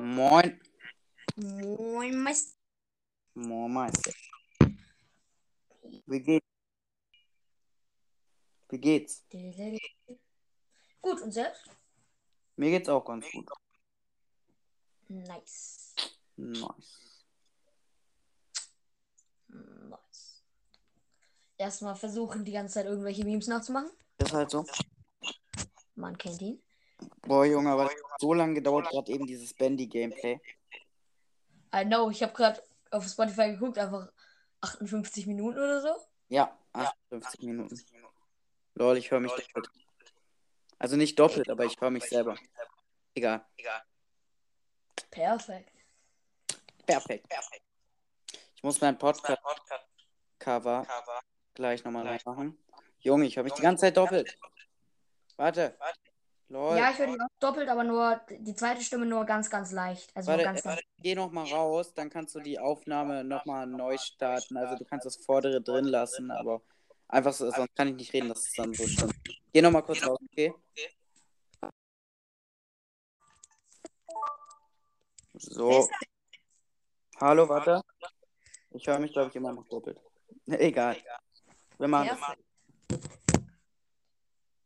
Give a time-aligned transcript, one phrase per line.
[0.00, 0.58] Moin.
[1.36, 2.56] Moin, Meister.
[3.34, 4.12] Moin, Meister.
[6.06, 6.46] Wie geht's?
[8.70, 9.26] Wie geht's?
[11.02, 11.68] Gut, und selbst?
[12.56, 13.50] Mir geht's auch ganz gut.
[15.08, 15.94] Nice.
[16.36, 17.26] Nice.
[19.48, 20.42] Nice.
[21.58, 23.90] Erstmal versuchen, die ganze Zeit irgendwelche Memes nachzumachen.
[24.16, 24.64] Ist halt so.
[25.94, 26.62] Man kennt ihn.
[27.22, 30.40] Boah, Junge, aber das hat so lange gedauert, gerade eben dieses Bandy-Gameplay.
[31.74, 34.10] I know, ich habe gerade auf Spotify geguckt, einfach
[34.60, 35.94] 58 Minuten oder so.
[36.28, 37.80] Ja, 58 Minuten.
[38.74, 39.70] Lol, ich höre mich doppelt.
[40.78, 42.36] Also nicht doppelt, aber ich höre mich selber.
[43.14, 43.44] Egal.
[45.10, 45.72] Perfekt.
[46.86, 47.26] Perfekt.
[48.56, 50.86] Ich muss mein Podcast-Cover
[51.54, 52.58] gleich nochmal reinmachen.
[53.00, 54.38] Junge, ich höre mich die ganze Zeit doppelt.
[55.36, 55.76] Warte.
[56.50, 56.76] Lol.
[56.76, 60.10] Ja, ich höre die auch doppelt, aber nur die zweite Stimme nur ganz, ganz leicht.
[60.16, 60.80] Also Warte, ganz, ganz.
[60.98, 64.56] geh noch mal raus, dann kannst du die Aufnahme noch mal neu starten.
[64.56, 66.60] Also du kannst das vordere drin lassen, aber
[67.06, 69.12] einfach so, sonst kann ich nicht reden, das ist dann so schlimm.
[69.52, 70.52] Geh noch mal kurz raus, okay?
[75.34, 75.88] So.
[77.20, 77.80] Hallo, warte.
[78.72, 80.00] Ich höre mich, glaube ich, immer noch doppelt.
[80.46, 80.96] Egal.
[81.78, 82.18] Wir machen
[82.88, 83.29] das.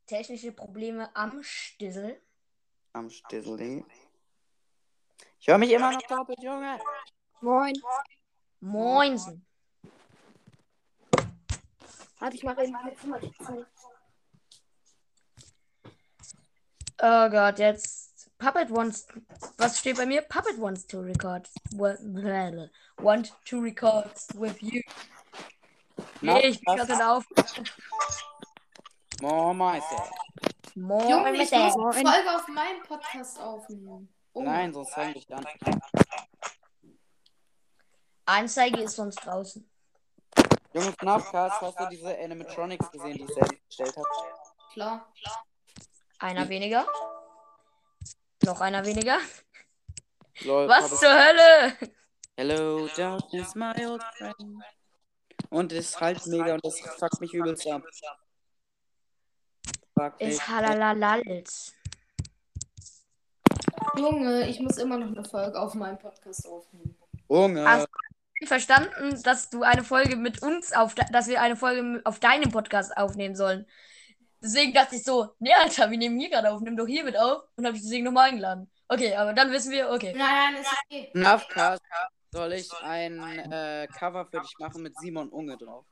[0.06, 2.20] Technische Probleme am Stissel.
[2.92, 3.84] am Stissel.
[5.38, 6.78] Ich höre mich immer noch doppelt, Junge.
[7.40, 7.74] Moin.
[8.60, 9.44] Moinsen.
[12.18, 13.66] Warte, ich mache eben meine Zimmertür
[17.02, 18.30] Oh Gott, jetzt.
[18.38, 19.06] Puppet wants.
[19.58, 20.22] Was steht bei mir?
[20.22, 21.48] Puppet wants to record.
[22.96, 24.80] Want to record with you.
[26.20, 27.24] Nee, ich bin gerade auf.
[29.24, 30.10] Moin, Meister.
[30.74, 34.12] Moin, Junge, ich muss eine Folge auf meinem Podcast aufnehmen.
[34.34, 34.42] Oh.
[34.42, 35.42] Nein, sonst fange ich an.
[38.26, 39.66] Anzeige ist sonst draußen.
[40.74, 44.06] Junge, Knafcast, hast du diese Animatronics gesehen, die ich selbst gestellt habe?
[44.74, 45.14] Klar.
[46.18, 46.86] Einer weniger.
[48.44, 49.20] Noch einer weniger.
[50.40, 51.78] Lol, Was zur Hölle?
[52.36, 54.62] Hello, darkness, my old friend.
[55.48, 57.84] Und es ist halt mega und das fuckt mich übelst ab.
[60.18, 61.74] Ist halalalals.
[63.96, 66.96] Junge, ich muss immer noch eine Folge auf meinem Podcast aufnehmen.
[67.28, 67.64] Junge.
[67.66, 67.86] Ach.
[68.44, 72.96] verstanden, dass du eine Folge mit uns auf, dass wir eine Folge auf deinem Podcast
[72.96, 73.66] aufnehmen sollen.
[74.42, 77.16] Deswegen dachte ich so, nee, Alter, wir nehmen hier gerade auf, nimm doch hier mit
[77.16, 78.70] auf und habe ich deswegen nochmal eingeladen.
[78.88, 80.12] Okay, aber dann wissen wir, okay.
[80.14, 81.10] Nein, nein, ist okay.
[81.12, 81.82] Knafcast,
[82.30, 83.18] soll ich ein
[83.50, 85.86] äh, Cover für dich machen mit Simon Unge drauf?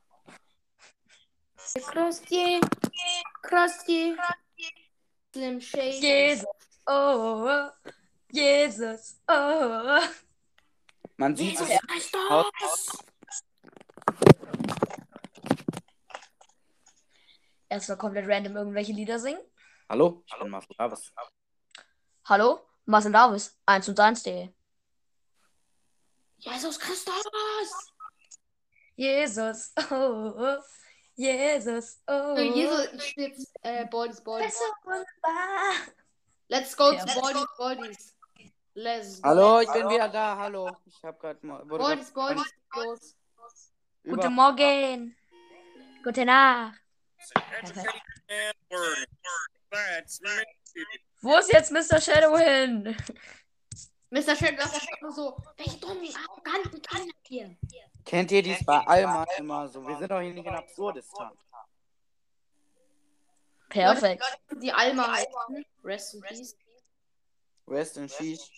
[1.62, 2.60] Krusty.
[3.42, 4.16] Krusty.
[5.32, 6.00] Slim Shady.
[6.00, 6.46] Jesus,
[6.86, 7.70] oh, oh,
[8.30, 10.08] Jesus, oh, oh.
[11.16, 11.70] Man sieht es.
[17.70, 19.40] Erstmal komplett random irgendwelche Lieder singen.
[19.88, 21.12] Hallo, ich bin Marcel Davis.
[22.24, 24.52] Hallo, Marcel Davis, 1 und 1.de.
[26.38, 27.14] Jesus Christus.
[28.96, 30.58] Jesus, oh, oh,
[31.22, 32.36] Jesus, oh.
[32.36, 34.46] Jesus, jetzt äh, Bodies, Bodies.
[34.46, 35.74] Bist du wunderbar.
[36.48, 37.04] Let's go Ja.
[37.04, 38.16] to Bodies, Bodies.
[38.74, 39.28] Let's go.
[39.28, 40.36] Hallo, ich bin wieder da.
[40.36, 40.76] Hallo.
[40.86, 41.64] Ich hab gerade mal.
[41.64, 42.12] grad- Bodies,
[42.74, 43.14] los.
[44.02, 45.16] über- Guten Morgen.
[46.02, 46.80] Gute Nacht.
[51.20, 52.00] Wo ist jetzt Mr.
[52.00, 52.96] Shadow hin?
[54.10, 54.34] Mr.
[54.36, 57.56] Shell, das ist immer so, welche dummen, arroganten Kinder hier.
[58.04, 59.86] Kennt ihr dies bei Alma immer so?
[59.86, 61.30] Wir sind doch hier nicht in Absurdistan.
[63.68, 64.22] Perfekt.
[64.60, 65.64] Die Alma heißen.
[65.84, 66.56] Rest in Peace.
[67.66, 68.50] West in Sheesh.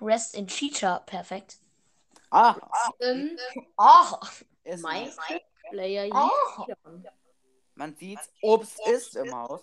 [0.00, 0.98] Rest in Chicha.
[1.00, 1.58] Perfekt.
[2.30, 2.56] Ah,
[2.98, 3.40] Sind
[3.78, 4.16] Oh.
[4.64, 5.10] ist mein
[5.70, 6.64] Player Oh.
[6.66, 6.76] hier.
[7.74, 8.28] Man sieht's.
[8.42, 9.62] Obst ist im Haus.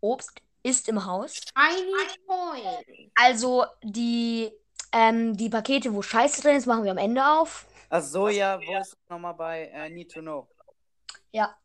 [0.00, 0.30] Obst
[0.64, 1.40] ist im Haus.
[1.54, 1.92] Tiny
[2.26, 3.12] Coin.
[3.14, 4.50] Also die,
[4.92, 7.66] ähm, die Pakete, wo Scheiße drin ist, machen wir am Ende auf.
[7.90, 10.48] Ach so, ja, wo ist es nochmal bei äh, Need to Know?
[11.30, 11.56] Ja.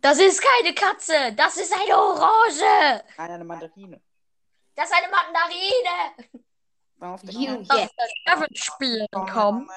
[0.00, 1.32] Das ist keine Katze.
[1.34, 3.04] Das ist eine Orange.
[3.16, 4.02] Nein, eine Mandarine.
[4.74, 6.44] Das ist eine Mandarine.
[7.00, 8.58] Auf der You get.
[8.58, 9.68] Spielen kommen.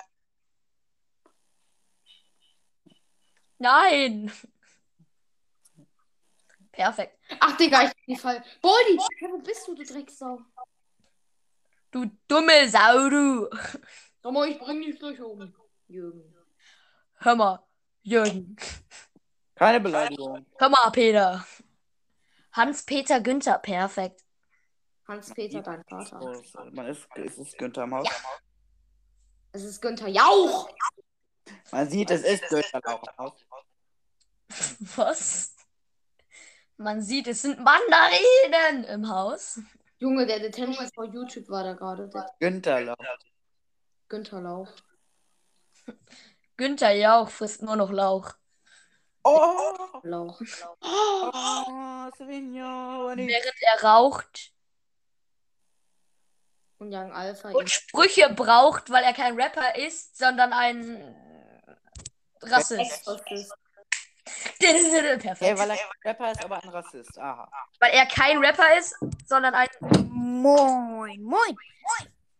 [3.58, 4.32] Nein.
[6.72, 7.20] Perfekt.
[7.40, 8.44] Ach, Digga, ich bin Fall.
[8.62, 10.40] Body, wo bist du, du Drecksau?
[11.98, 13.50] Du dumme Sau, du.
[14.22, 15.52] Sag mal, ich bring dich durch oben.
[15.88, 16.36] Jürgen.
[17.16, 17.66] Hör mal,
[18.04, 18.56] Jürgen.
[19.56, 20.46] Keine Beleidigung.
[20.60, 21.44] Hör mal, Peter.
[22.52, 24.24] Hans-Peter Günther, perfekt.
[25.08, 26.32] Hans-Peter, dein Vater.
[26.34, 28.08] Es- man ist, ist es Günther im Haus?
[29.54, 30.70] Es ist Günther Jauch.
[31.72, 33.46] Man sieht, es ist Günther Lauch im Haus.
[34.98, 35.56] Was?
[36.78, 39.60] Man sieht, es sind Mandarinen im Haus.
[40.00, 42.08] Junge, der Detention vor YouTube war da gerade.
[42.10, 42.98] Der Günther Lauch.
[44.10, 44.70] Günther Lauch.
[46.58, 48.34] Günther Jauch frisst nur noch Lauch.
[49.24, 50.00] Oh!
[50.04, 50.40] Lauch.
[50.82, 53.18] Oh, Signore.
[53.18, 54.54] Während er raucht
[56.78, 57.50] Und Young Alpha.
[57.50, 61.16] und Sprüche braucht, weil er kein Rapper ist, sondern ein
[62.42, 62.80] Rassist.
[62.80, 63.54] Ex-Rassist.
[64.59, 65.41] Perfekt.
[65.41, 67.18] Hey, weil er kein Rapper ist, aber ein Rassist.
[67.18, 67.50] Aha.
[67.79, 68.95] Weil er kein Rapper ist,
[69.25, 69.68] sondern ein
[70.09, 71.57] Moin, moin.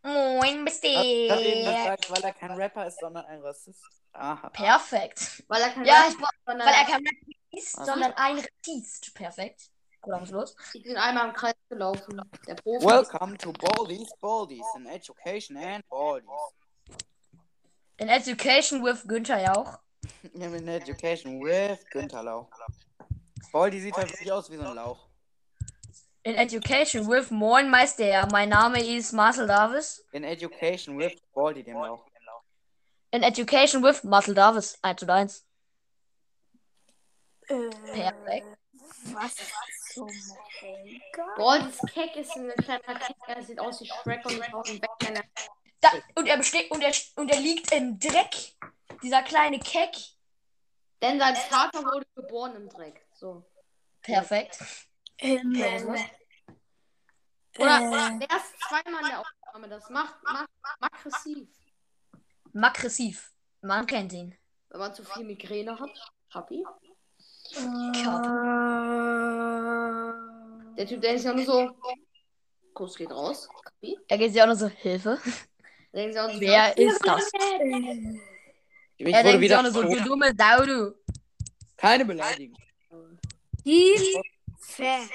[0.04, 1.72] Moin, bist du eben du?
[1.72, 3.84] gesagt, weil er kein Rapper ist, sondern ein Rassist?
[4.14, 4.50] Aha.
[4.50, 5.44] Perfekt.
[5.48, 8.14] Weil er kein Ja, Rapper ich brauch, ist, sondern weil er kein Rapper ist, sondern
[8.14, 9.14] ein Rassist.
[9.14, 9.62] Perfekt.
[10.04, 10.56] Oder was los?
[10.74, 12.22] Ich bin einmal im Kreis gelaufen.
[12.48, 12.86] Der Profi.
[12.86, 16.30] Welcome to Baldies Baldies in Education and Baldies.
[17.98, 19.80] In Education with Günther Jauch.
[20.34, 22.48] In Education with Günther Lauch.
[23.52, 25.08] Baldi sieht halt wirklich aus wie so ein Lauch.
[26.24, 28.28] In Education with Moin Meister.
[28.32, 30.06] Mein Name ist Marcel Davis.
[30.12, 32.06] In Education with Baldi dem Lauch.
[33.12, 34.78] In Education with Marcel Davis.
[34.82, 35.46] 1 zu 1.
[37.48, 38.58] Äh, Perfekt.
[39.14, 39.36] Was
[39.94, 40.10] zum
[40.60, 41.36] Henker?
[41.38, 43.16] Boah, das Keck ist ein kleiner Keck.
[43.28, 45.24] Er sieht aus wie Shrek und er.
[45.80, 48.56] Da, und er besteht und er, und er liegt im Dreck.
[49.04, 49.96] Dieser kleine Keck.
[51.02, 53.06] Denn sein Vater wurde geboren im Dreck.
[53.14, 53.46] So.
[54.02, 54.60] Perfekt.
[55.20, 56.02] Ähm, was?
[57.60, 57.88] Oder, Äh.
[57.88, 59.70] oder der ist zweimal in der Aufnahme.
[59.70, 61.48] Das macht, macht, macht aggressiv.
[62.56, 63.32] Aggressiv.
[63.62, 64.36] Man kennt ihn.
[64.70, 66.12] Wenn man zu viel Migräne hat.
[66.30, 66.64] Papi.
[70.78, 71.72] Der Typ, der ist ja nur so.
[72.74, 73.50] Kuss geht raus.
[73.64, 73.98] Kapi.
[74.08, 75.20] Er geht sich auch nur so, Hilfe.
[75.92, 77.32] Wer ist das?
[78.98, 80.96] Ich Er wurde wieder so, du dumme Sau, du.
[81.78, 82.58] Keine Beleidigung.
[83.64, 85.10] Hilfe.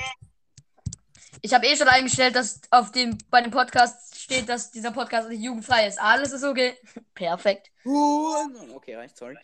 [1.40, 5.28] Ich habe eh schon eingestellt, dass auf dem, bei dem Podcast steht, dass dieser Podcast
[5.28, 5.98] nicht jugendfrei ist.
[6.00, 6.76] Alles ist okay.
[7.14, 7.70] Perfekt.
[7.84, 9.36] Okay, reicht, sorry.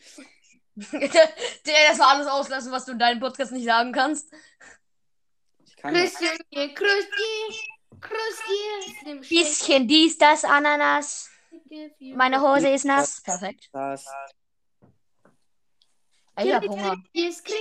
[0.76, 4.32] Der das war alles auslassen, was du in deinem Podcast nicht sagen kannst.
[5.66, 6.14] Ich kann das.
[6.14, 7.68] Christian, hier, Christi.
[8.00, 9.00] Christi.
[9.02, 11.28] Slim Shady, Bisschen dies, das, Ananas.
[12.14, 13.20] Meine Hose ist nass.
[13.22, 13.68] Perfekt.
[13.72, 14.06] das.
[16.40, 16.96] Ich hab Hunger.
[17.12, 17.58] Yes, Kringe.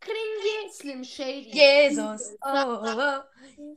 [0.00, 0.70] Kringe.
[0.72, 1.50] Slim Shady.
[1.50, 2.36] Jesus.
[2.42, 3.20] Oh, oh.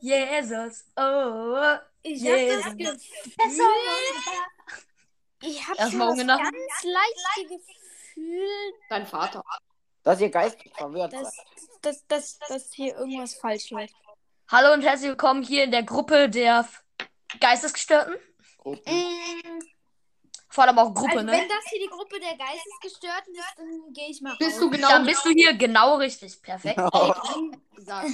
[0.00, 0.84] Jesus.
[0.96, 1.78] Oh, oh.
[2.02, 2.64] Ich Jesus.
[2.64, 3.64] hab das Gefühl,
[5.40, 9.42] ich hab Erst schon das ganz leichte Gefühl, Dein Vater.
[10.02, 11.26] Dass ihr geistig verwirrt seid.
[11.82, 13.94] dass, dass, dass hier irgendwas falsch läuft.
[14.48, 16.68] Hallo und herzlich willkommen hier in der Gruppe der
[17.40, 18.16] Geistesgestörten.
[18.58, 18.92] Gruppen.
[18.92, 19.60] Mm,
[20.50, 21.32] Vor allem auch Gruppe, Also, ne?
[21.32, 24.38] wenn das hier die Gruppe der Geistesgestörten ist, dann gehe ich mal raus.
[24.38, 26.42] Bist du genau Dann bist du hier genau richtig.
[26.42, 26.76] Perfekt.
[27.74, 28.10] gesagt.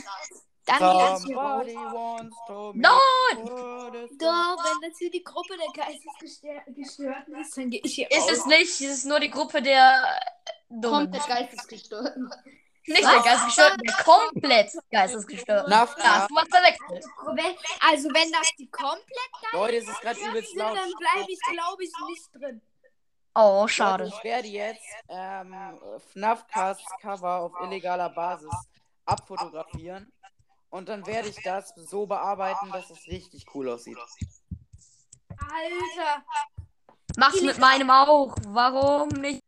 [0.67, 2.23] Dann gehe ich hier raus.
[2.75, 3.44] Nein!
[3.44, 6.75] Doch, wenn das hier die Gruppe der Geistesgestörten
[7.40, 8.31] ist, dann gehe ich hier Ist raus.
[8.32, 8.70] es nicht.
[8.81, 10.02] Es ist nur die Gruppe der
[10.70, 11.11] Dummen.
[11.11, 12.31] Komplett geistesgestörten.
[12.87, 15.71] Nicht der Geistesgestörten, der komplett Geistesgestörten.
[15.71, 17.05] Na, Ja, du hast verwechselt.
[17.81, 20.76] Also, wenn das die komplett Leute, es ist gerade übelst laut.
[20.76, 22.61] dann bleibe ich, glaube ich, nicht drin.
[23.35, 24.07] Oh, Leute, schade.
[24.07, 25.55] ich werde jetzt ähm,
[26.12, 28.55] FNAF-Casts Cover auf illegaler Basis
[29.07, 30.12] abfotografieren.
[30.71, 33.99] Und dann werde ich das so bearbeiten, dass es richtig cool aussieht.
[35.38, 36.25] Alter.
[37.17, 38.37] Mach's mit meinem auch.
[38.47, 39.41] Warum nicht?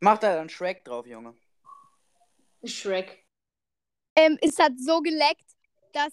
[0.00, 1.34] Mach da dann Shrek drauf, Junge.
[2.66, 3.26] Shrek.
[4.16, 5.44] ähm, es hat so geleckt,
[5.92, 6.12] dass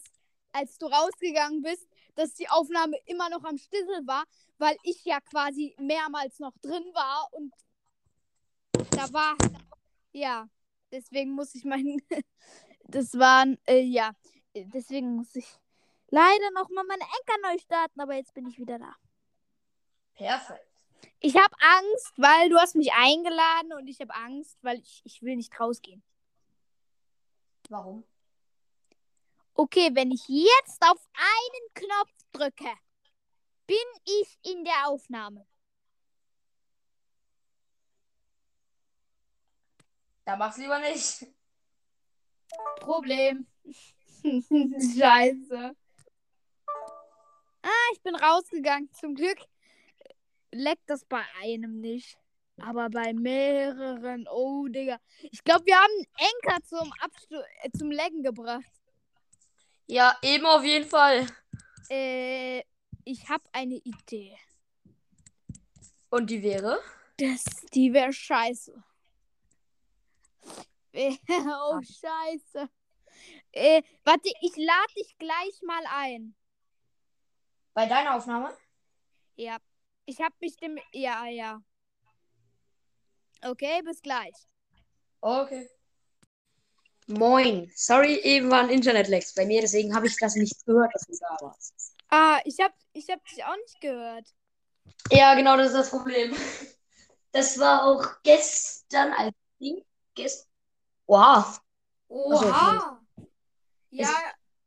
[0.53, 4.25] als du rausgegangen bist, dass die Aufnahme immer noch am Stissel war,
[4.58, 7.53] weil ich ja quasi mehrmals noch drin war und
[8.91, 9.38] da war,
[10.12, 10.50] ja,
[10.91, 12.01] deswegen muss ich meinen,
[12.84, 14.12] das waren, äh, ja,
[14.53, 15.48] deswegen muss ich
[16.10, 18.93] leider nochmal meine Enker neu starten, aber jetzt bin ich wieder da.
[20.15, 20.67] Perfekt.
[21.20, 25.22] Ich habe Angst, weil du hast mich eingeladen und ich habe Angst, weil ich, ich
[25.22, 26.03] will nicht rausgehen.
[27.71, 28.03] Warum?
[29.53, 32.69] Okay, wenn ich jetzt auf einen Knopf drücke,
[33.65, 35.47] bin ich in der Aufnahme.
[40.25, 41.27] Da mach's lieber nicht.
[42.81, 43.47] Problem.
[44.23, 45.75] Scheiße.
[47.61, 48.91] Ah, ich bin rausgegangen.
[48.91, 49.39] Zum Glück
[50.51, 52.20] leckt das bei einem nicht.
[52.61, 54.99] Aber bei mehreren, oh Digga.
[55.31, 58.71] Ich glaube, wir haben einen Enker zum Abstu äh, zum Lecken gebracht.
[59.87, 61.27] Ja, eben auf jeden Fall.
[61.89, 62.63] Äh,
[63.03, 64.37] ich habe eine Idee.
[66.09, 66.79] Und die wäre?
[67.17, 68.73] Das, die wäre scheiße.
[70.93, 72.69] oh, scheiße.
[73.51, 76.35] Äh, warte, ich lade dich gleich mal ein.
[77.73, 78.55] Bei deiner Aufnahme?
[79.35, 79.57] Ja.
[80.05, 80.81] Ich habe bestimmt.
[80.91, 81.61] Ja, ja.
[83.43, 84.36] Okay, bis gleich.
[85.21, 85.69] Okay.
[87.07, 87.71] Moin.
[87.75, 91.13] Sorry, eben war ein Internetlex bei mir, deswegen habe ich das nicht gehört, dass du
[91.19, 91.95] da warst.
[92.10, 94.27] Ah, ich hab, ich hab dich auch nicht gehört.
[95.12, 96.36] Ja, genau, das ist das Problem.
[97.33, 99.86] Das war auch gestern als Ding.
[100.15, 100.50] Gest
[101.07, 101.62] wow.
[102.10, 103.00] Oha.
[103.89, 104.10] Ja,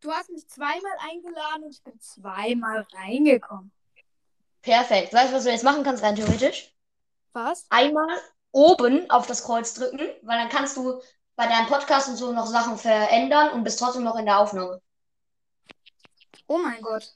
[0.01, 3.71] du hast mich zweimal eingeladen und ich bin zweimal reingekommen.
[4.63, 5.13] Perfekt.
[5.13, 6.75] Weißt du, was du jetzt machen kannst, rein theoretisch?
[7.35, 7.67] Was?
[7.69, 8.19] Einmal
[8.55, 11.01] oben auf das Kreuz drücken, weil dann kannst du
[11.37, 14.81] bei deinem Podcast und so noch Sachen verändern und bist trotzdem noch in der Aufnahme.
[16.47, 17.15] Oh mein Gott.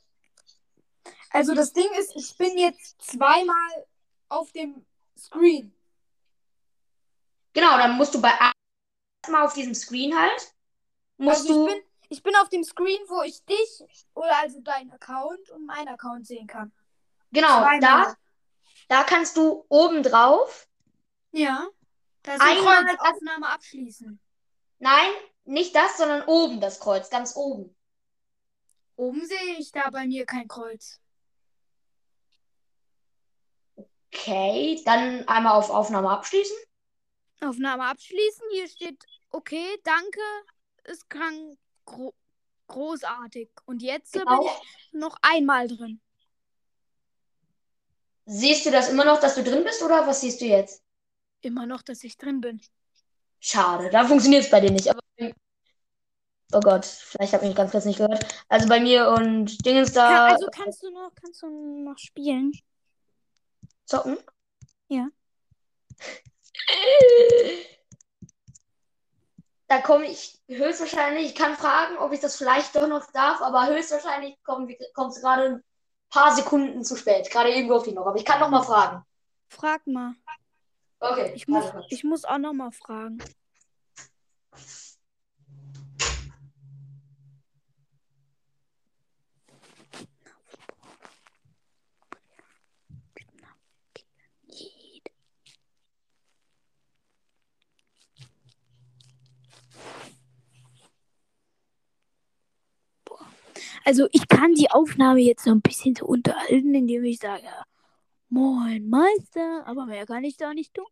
[1.30, 3.86] Also das Ding ist, ich bin jetzt zweimal
[4.28, 4.86] auf dem
[5.18, 5.74] Screen.
[7.52, 8.32] Genau, dann musst du bei
[9.24, 10.54] erstmal auf diesem Screen halt.
[11.18, 11.68] Musst Also du.
[11.68, 15.66] ich bin, ich bin auf dem Screen, wo ich dich oder also deinen Account und
[15.66, 16.72] meinen Account sehen kann.
[17.32, 17.80] genau, zweimal.
[17.80, 18.14] da,
[18.88, 20.67] da kannst du oben drauf.
[21.38, 21.68] Ja.
[22.22, 24.20] Da ist Einmal- ein Kreuz, Aufnahme abschließen.
[24.80, 25.10] Nein,
[25.44, 27.74] nicht das, sondern oben das Kreuz, ganz oben.
[28.96, 31.00] Oben sehe ich da bei mir kein Kreuz.
[34.12, 36.56] Okay, dann einmal auf Aufnahme abschließen.
[37.40, 38.44] Aufnahme abschließen.
[38.50, 40.20] Hier steht, okay, danke,
[40.84, 42.14] ist krank, gro
[42.66, 43.48] großartig.
[43.64, 44.42] Und jetzt Genau.
[44.42, 46.00] bin ich noch einmal drin.
[48.26, 50.82] Siehst du das immer noch, dass du drin bist, oder was siehst du jetzt?
[51.40, 52.60] Immer noch, dass ich drin bin.
[53.40, 54.88] Schade, da funktioniert es bei dir nicht.
[54.90, 55.00] Aber
[56.52, 58.26] oh Gott, vielleicht habe ich mich ganz kurz nicht gehört.
[58.48, 62.52] Also bei mir und Dingens da Kann, also kannst du noch, kannst du noch spielen?
[63.88, 64.18] zocken.
[64.88, 65.08] Ja.
[69.66, 73.66] Da komme ich höchstwahrscheinlich, ich kann fragen, ob ich das vielleicht doch noch darf, aber
[73.66, 75.64] höchstwahrscheinlich kommt es gerade ein
[76.10, 77.30] paar Sekunden zu spät.
[77.30, 79.04] Gerade eben durfte ich noch, aber ich kann noch mal fragen.
[79.48, 80.14] Frag mal.
[81.00, 81.86] Okay, Ich muss, kurz.
[81.90, 83.18] ich muss auch noch mal fragen.
[103.84, 107.44] Also ich kann die Aufnahme jetzt so ein bisschen so unterhalten, indem ich sage,
[108.30, 110.86] Moin Meister, aber mehr kann ich da nicht tun.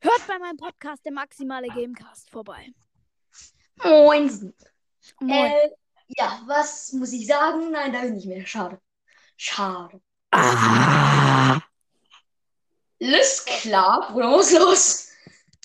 [0.00, 2.72] Hört bei meinem Podcast der maximale Gamecast vorbei.
[3.82, 4.54] Moin.
[5.20, 5.52] Moin.
[5.52, 5.70] Äh,
[6.08, 7.72] ja, was muss ich sagen?
[7.72, 8.46] Nein, darf ich nicht mehr.
[8.46, 8.80] Schade.
[9.36, 10.00] Schade.
[10.30, 11.64] Alles
[13.44, 15.10] klar, Bruder, muss los.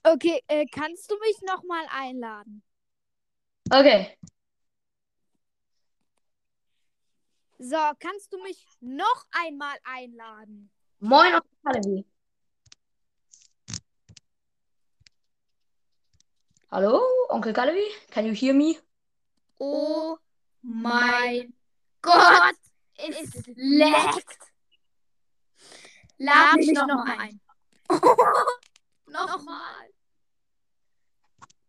[0.04, 2.64] Okay, äh, kannst du mich nochmal einladen?
[3.70, 4.18] Okay.
[7.66, 10.70] So, kannst du mich noch einmal einladen?
[11.00, 12.06] Moin, Onkel Kalevi.
[16.70, 17.86] Hallo, Onkel Kalevi?
[18.12, 18.76] Can you hear me?
[19.60, 20.18] Oh
[20.62, 21.54] mein
[22.02, 22.58] Gott,
[22.98, 24.40] es leckt.
[26.18, 27.42] Lad mich nochmal ein.
[29.06, 29.90] nochmal.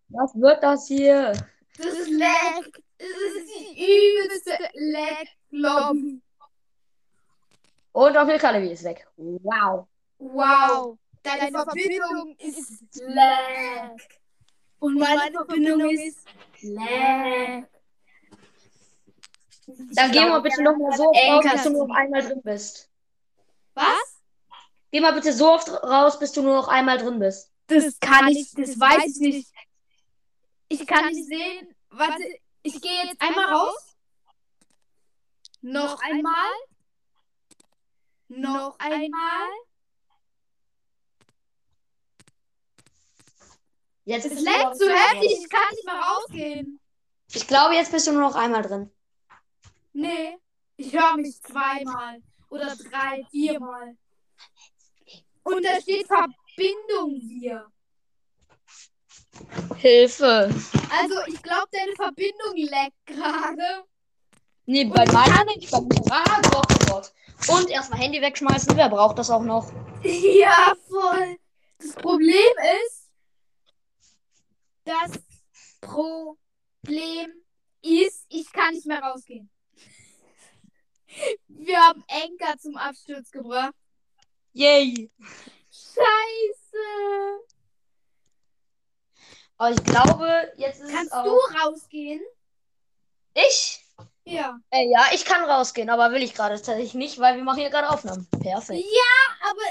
[0.09, 1.35] Was wird das hier?
[1.79, 2.83] Das leckt.
[2.99, 4.59] Es ist die übelste
[5.55, 6.21] Lecklobby.
[7.93, 9.07] Und Onkel Kalevi ist weg.
[9.17, 9.87] Wow.
[10.19, 10.99] Wow.
[11.23, 13.97] Deine, Verbindung ist lag.
[14.81, 16.27] Und meine, Verbindung ist
[16.63, 17.65] lag.
[19.67, 22.43] Dann geh mal bitte noch mal so oft raus, bis du nur noch einmal drin
[22.43, 22.91] bist.
[23.75, 24.21] Was?
[24.91, 27.51] Geh mal bitte so oft raus, bis du nur noch einmal drin bist.
[27.69, 29.53] Das kann ich, das weiß ich nicht.
[30.69, 31.75] Ich kann nicht sehen.
[31.91, 32.23] Warte,
[32.63, 33.94] ich gehe jetzt einmal raus.
[35.65, 36.53] Noch einmal.
[38.29, 39.49] Noch einmal.
[44.05, 46.81] Jetzt Es leckt so heftig, ich kann nicht mehr rausgehen.
[47.33, 48.91] Ich glaube, jetzt bist du nur noch einmal drin.
[49.95, 50.37] Nee,
[50.77, 53.97] ich höre mich zweimal oder drei, viermal.
[55.45, 57.73] Und da steht Verbindung hier.
[59.77, 60.55] Hilfe.
[60.91, 63.87] Also ich glaube, deine Verbindung leckt gerade.
[64.67, 65.71] Nee, bei meiner nicht.
[65.71, 65.79] Bei.
[66.11, 67.13] Ah, Gott, oh Gott.
[67.49, 68.77] Und erstmal Handy wegschmeißen.
[68.77, 69.71] Wer braucht das auch noch?
[70.05, 71.39] Ja, voll.
[71.79, 72.55] Das Problem
[72.87, 73.11] ist,
[74.85, 75.13] das
[75.81, 76.37] Problem
[76.85, 77.33] Problem
[77.83, 79.51] ist, ich kann nicht mehr rausgehen.
[81.49, 83.75] Wir haben Enker zum Absturz gebracht.
[84.53, 85.11] Yay!
[85.71, 86.77] Scheiße.
[89.57, 91.25] Aber ich glaube, jetzt ist Kannst es auch...
[91.25, 92.21] du rausgehen?
[93.35, 93.84] Ich?
[94.25, 94.59] Ja.
[94.71, 97.71] Äh, ja, ich kann rausgehen, aber will ich gerade tatsächlich nicht, weil wir machen hier
[97.71, 98.27] gerade Aufnahmen.
[98.31, 98.85] Perfekt.
[99.43, 99.63] Aber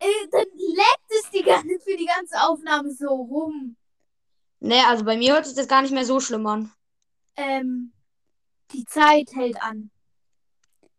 [0.00, 3.76] äh, dann leckt es die ganze, für die ganze Aufnahme so rum.
[4.60, 6.72] Nee, also bei mir hört sich das gar nicht mehr so schlimm an.
[7.36, 7.92] Ähm,
[8.72, 9.90] die Zeit hält an.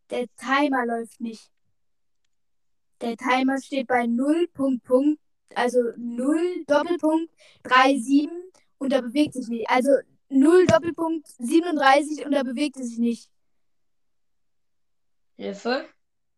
[0.09, 1.51] Der Timer läuft nicht.
[3.01, 5.19] Der Timer steht bei 0 Punkt Punkt,
[5.53, 7.31] also 0 Doppelpunkt
[7.63, 8.29] 37
[8.77, 9.69] und da bewegt sich nicht.
[9.69, 9.89] Also
[10.29, 13.29] 0 Doppelpunkt 37 und da bewegt es sich nicht.
[15.37, 15.87] Hilfe?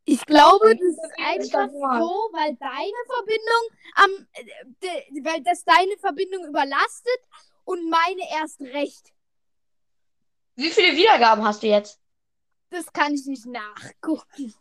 [0.10, 3.63] Ich glaube, das ist einfach so, weil deine Verbindung
[3.96, 4.46] am, äh,
[4.82, 7.20] de, weil das deine Verbindung überlastet
[7.65, 9.13] und meine erst recht.
[10.56, 12.00] Wie viele Wiedergaben hast du jetzt?
[12.70, 14.53] Das kann ich nicht nachgucken.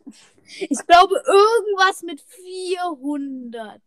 [0.69, 3.81] Ich glaube, irgendwas mit 400.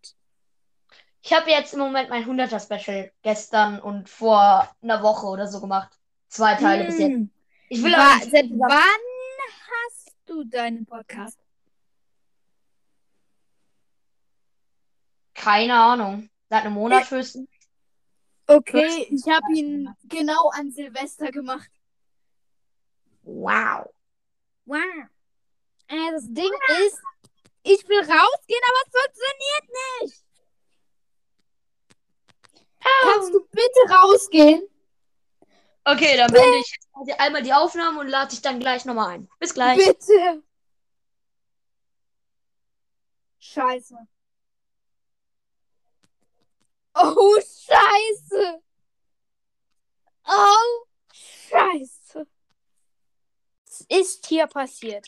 [1.23, 5.61] Ich habe jetzt im Moment mein 100er Special gestern und vor einer Woche oder so
[5.61, 5.91] gemacht.
[6.29, 7.13] Zwei Teile bis jetzt.
[7.13, 7.31] Hm.
[7.69, 8.81] Ich will Wa aber nicht seit wann
[9.71, 11.39] hast du deinen Podcast?
[15.41, 16.29] keine Ahnung.
[16.49, 17.49] Seit einem Monat höchstens.
[18.47, 21.71] Okay, ich habe ihn genau an Silvester gemacht.
[23.23, 23.89] Wow.
[24.65, 24.79] Wow.
[25.87, 26.51] Äh, das Ding
[26.85, 27.01] ist,
[27.63, 30.25] ich will rausgehen, aber es funktioniert nicht.
[32.81, 34.63] Kannst du bitte rausgehen?
[35.85, 39.29] Okay, dann beende ich einmal die Aufnahme und lade dich dann gleich nochmal ein.
[39.39, 39.79] Bis gleich.
[39.79, 40.43] Bitte.
[43.39, 43.97] Scheiße.
[46.95, 48.63] Oh, scheiße.
[50.27, 52.27] Oh, scheiße.
[53.67, 55.07] Was ist hier passiert?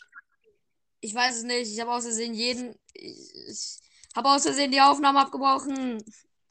[0.99, 1.71] Ich weiß es nicht.
[1.71, 2.75] Ich habe aus Versehen jeden.
[2.93, 3.79] Ich, ich
[4.15, 6.03] habe aus Versehen die Aufnahme abgebrochen.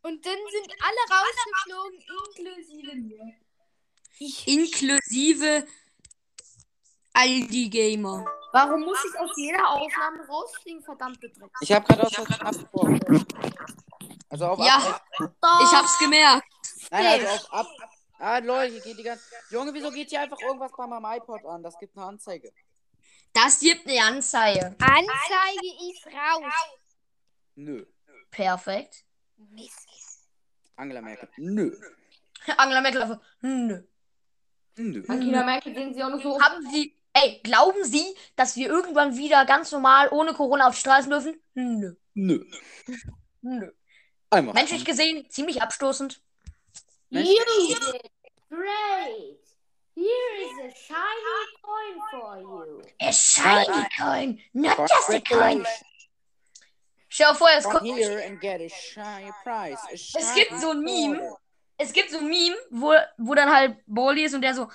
[0.02, 1.98] Und dann sind alle rausgeflogen,
[2.36, 3.34] inklusive mir.
[4.46, 5.66] Inklusive
[7.12, 8.24] Aldi Gamer.
[8.52, 10.82] Warum muss ich aus jeder Aufnahme rausfliegen?
[10.82, 11.50] Verdammte Dreck.
[11.60, 13.26] Ich habe gerade aus Versehen abgebrochen.
[14.28, 14.76] Also auf Ja.
[14.76, 16.46] Ab Ich hab's gemerkt.
[16.90, 17.66] Nein, also auf Ab.
[18.18, 19.24] Ah, Leute, hier geht die ganze.
[19.50, 21.62] Junge, wieso geht hier einfach irgendwas bei meinem iPod an?
[21.62, 22.52] Das gibt eine Anzeige.
[23.32, 24.76] Das gibt eine Anzeige.
[24.78, 26.52] Anzeige ist raus.
[27.54, 27.86] Nö.
[28.30, 29.04] Perfekt.
[30.76, 31.28] Angela Merkel.
[31.36, 31.70] Nö.
[32.56, 33.20] Angela Merkel einfach.
[33.40, 33.82] Nö.
[34.76, 35.04] Nö.
[35.08, 36.40] Angela Merkel sehen sie auch noch so.
[36.40, 36.96] Haben Sie.
[37.14, 41.38] Ey, glauben Sie, dass wir irgendwann wieder ganz normal ohne Corona auf die Straßen dürfen?
[41.54, 41.94] Nö.
[42.14, 42.44] Nö.
[43.42, 43.70] Nö.
[44.30, 44.54] Einmal.
[44.54, 46.22] Menschlich gesehen, ziemlich abstoßend.
[47.10, 48.10] You did
[48.48, 49.38] great.
[49.94, 52.82] Here is a shiny coin for you.
[53.00, 55.66] A shiny coin, not just a coin.
[57.14, 59.78] Stell dir vor, es, Come kommt, here and get a shiny prize.
[59.86, 61.36] A es gibt so ein Meme,
[61.76, 64.66] es gibt so ein Meme, wo, wo dann halt Boli ist und der so,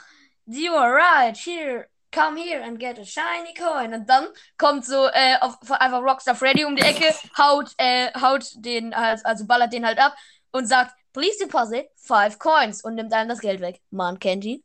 [0.45, 3.91] you are right, here, come here and get a shiny coin.
[3.91, 8.45] Und dann kommt so äh, auf, einfach Rockstar Freddy um die Ecke, haut, äh, haut
[8.58, 10.15] den, also ballert den halt ab
[10.52, 13.82] und sagt, please deposit five coins und nimmt einem das Geld weg.
[13.89, 14.63] Man kennt ihn.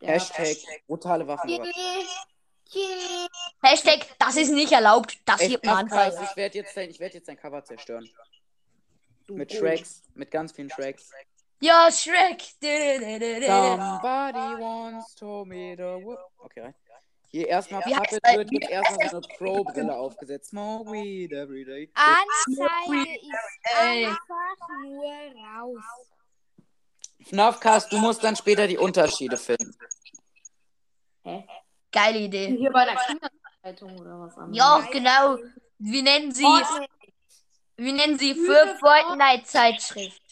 [0.00, 1.50] Hashtag brutale Waffen.
[3.62, 6.24] Hashtag, das ist nicht erlaubt, das eine Afkas, Anzeige.
[6.30, 8.08] ich werde jetzt, dein- ich werd jetzt dein Cover zerstören.
[9.28, 10.02] Mit Shreks.
[10.14, 11.10] Mit ganz vielen Shreks.
[11.60, 12.42] Ja, Shrek.
[12.60, 16.74] Somebody once told me the wo- Okay, rein.
[17.30, 20.48] Hier erstmal heißt Puppet wird, wird erstmal so eine Crow-Brille aufgesetzt.
[20.50, 21.90] Smoke weed every day.
[21.94, 24.06] Anzeige ist Ey.
[24.06, 25.04] einfach nur
[25.44, 25.84] raus.
[27.26, 29.76] FNAFcast, du musst dann später die Unterschiede finden.
[31.98, 32.56] Geile Idee.
[32.56, 34.56] Hier bei der Kinderzeitung oder was anderes.
[34.56, 35.36] Ja, genau.
[35.78, 36.92] Wir nennen sie, Fortnite.
[37.76, 40.22] wir nennen sie für Fortnite Zeitschrift.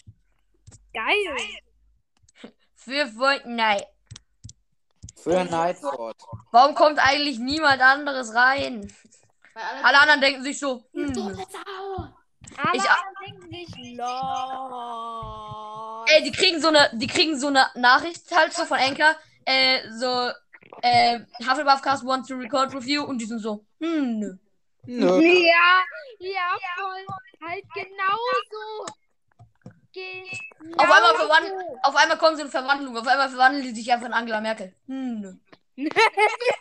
[0.94, 2.52] Geil.
[2.76, 3.86] Für Fortnite.
[5.16, 6.16] Für Nightford.
[6.52, 8.92] Warum kommt eigentlich niemand anderes rein?
[9.54, 11.12] Alle Alle anderen denken sich so, hm.
[12.58, 14.06] Alle Ich- anderen denken sich, lol.
[16.06, 19.80] ey, die kriegen so eine, die kriegen so eine Nachricht halt so von Anchor, äh,
[19.90, 20.30] so,
[20.82, 24.36] äh, Hufflepuffcast wants to record with you und die sind so, hm, nö.
[24.86, 25.20] Nö.
[25.20, 25.82] Ja,
[26.20, 27.06] ja, voll.
[27.46, 28.18] Halt genau
[28.50, 28.92] so.
[29.92, 33.90] Genau Auf einmal verwandeln, auf einmal kommen sie in Verwandlung, auf einmal verwandeln die sich
[33.92, 34.74] einfach in Angela Merkel.
[34.86, 35.34] Hm, nö.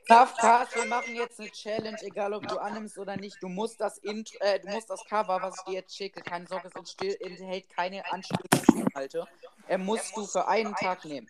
[0.08, 3.42] FNAFcast, wir machen jetzt eine Challenge, egal ob du annimmst oder nicht.
[3.42, 6.46] Du musst das Intro, äh, du musst das Cover, was ich dir jetzt schicke, keine
[6.48, 9.26] Sorge, es enthält keine Anspielungsinhalte.
[9.68, 11.30] Er musst du für einen Tag nehmen.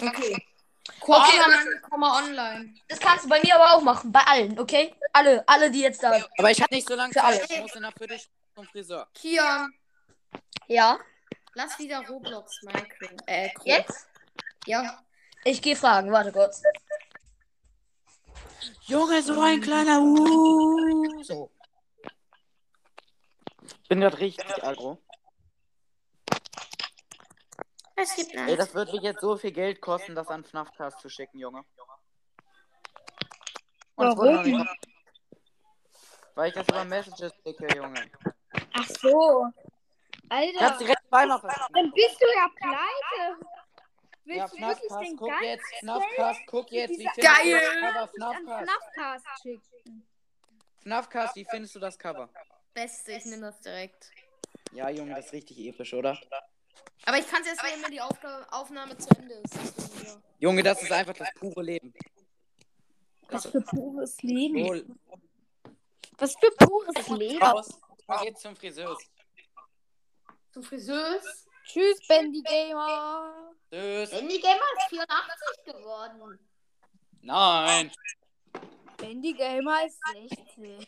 [0.00, 0.36] Okay.
[1.00, 2.74] Okay, Okay, komm mal online.
[2.88, 4.10] Das kannst du bei mir aber auch machen.
[4.12, 4.94] Bei allen, okay?
[5.12, 6.12] Alle, alle, die jetzt da.
[6.38, 7.38] Aber ich habe nicht so lange Für alle.
[7.40, 7.50] Zeit.
[7.50, 9.08] Ich muss in einer Viertelstunde zum Friseur.
[9.14, 9.72] Kian,
[10.66, 10.98] Ja.
[11.54, 13.16] lass wieder Roblox Minecraft.
[13.26, 14.08] Äh, Cro- Jetzt?
[14.66, 15.02] Ja.
[15.44, 16.10] Ich gehe fragen.
[16.10, 16.62] Warte kurz.
[18.82, 21.50] Junge, so ein kleiner uh, So.
[23.82, 24.98] Ich bin gerade richtig aggro.
[28.00, 31.08] Es gibt Ey, das wird mich jetzt so viel Geld kosten, das an FNAF-Cast zu
[31.08, 31.64] schicken, Junge.
[33.96, 34.68] Und nicht-
[36.36, 38.08] Weil ich das über Messages schicke, Junge.
[38.72, 39.46] Ach so.
[40.28, 41.40] Kannst Alter, direkt zweimal
[41.72, 43.40] dann bist du ja pleite.
[44.24, 47.60] Willst Ja, du wirklich den guck ganzen jetzt, FNAF-Cast, guck jetzt, wie findest du Geil.
[47.60, 48.62] das Cover FNAF-Cast?
[48.62, 50.06] FNAF-Cast schicken?
[50.82, 52.28] FNAF-Cast, wie findest du das Cover?
[52.74, 54.10] Beste, ich nehme das direkt.
[54.72, 56.16] Ja, Junge, das ist richtig episch, oder?
[57.08, 59.54] Aber ich kann es erst nehmen, wenn die Aufga Aufnahme zu Ende ist.
[59.54, 60.22] Deswegen, ja.
[60.40, 61.94] Junge, das ist einfach das pure Leben.
[63.30, 64.66] Was für pures Leben.
[64.66, 64.86] Wohl.
[66.18, 67.42] Was für pures Leben.
[67.42, 67.80] Raus.
[68.06, 68.94] Und jetzt zum Friseur.
[70.52, 71.18] Zum Friseur.
[71.64, 73.54] Tschüss, Bendy Gamer.
[73.72, 74.12] Tschüss.
[74.12, 76.38] Handy Gamer ist 84 geworden.
[77.22, 77.90] Nein.
[78.98, 80.86] Bendy Gamer ist 16.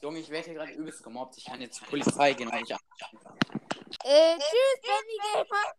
[0.00, 1.36] Junge, ich werde hier gerade übelst gemobbt.
[1.36, 2.74] Ich kann jetzt zur Polizei gehen, weil ich
[4.04, 5.74] Äh, tschüss, Bendy Gamer.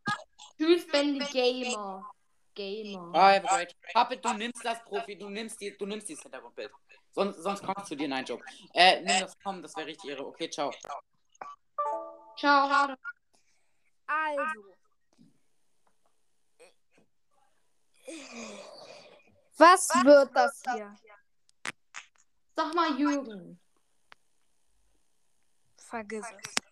[0.58, 2.12] Tschüss, Bendy Gamer.
[2.56, 3.12] Gamer.
[3.13, 3.76] Ah, have a great.
[3.93, 6.72] Puppet, du nimmst das Profi, du nimmst die, du nimmst dieses Hintergrundbild.
[7.12, 8.43] Sonst, sonst kommst du dir nein Joke.
[8.74, 10.26] Äh, nimm das, komm, das wäre richtig irre.
[10.28, 10.72] Okay, ciao.
[12.38, 12.98] Ciao, Hade.
[14.08, 14.74] Also.
[19.58, 20.95] Was wird das hier?
[22.56, 23.60] Sag mal, Jürgen.
[25.78, 26.68] Vergiss es.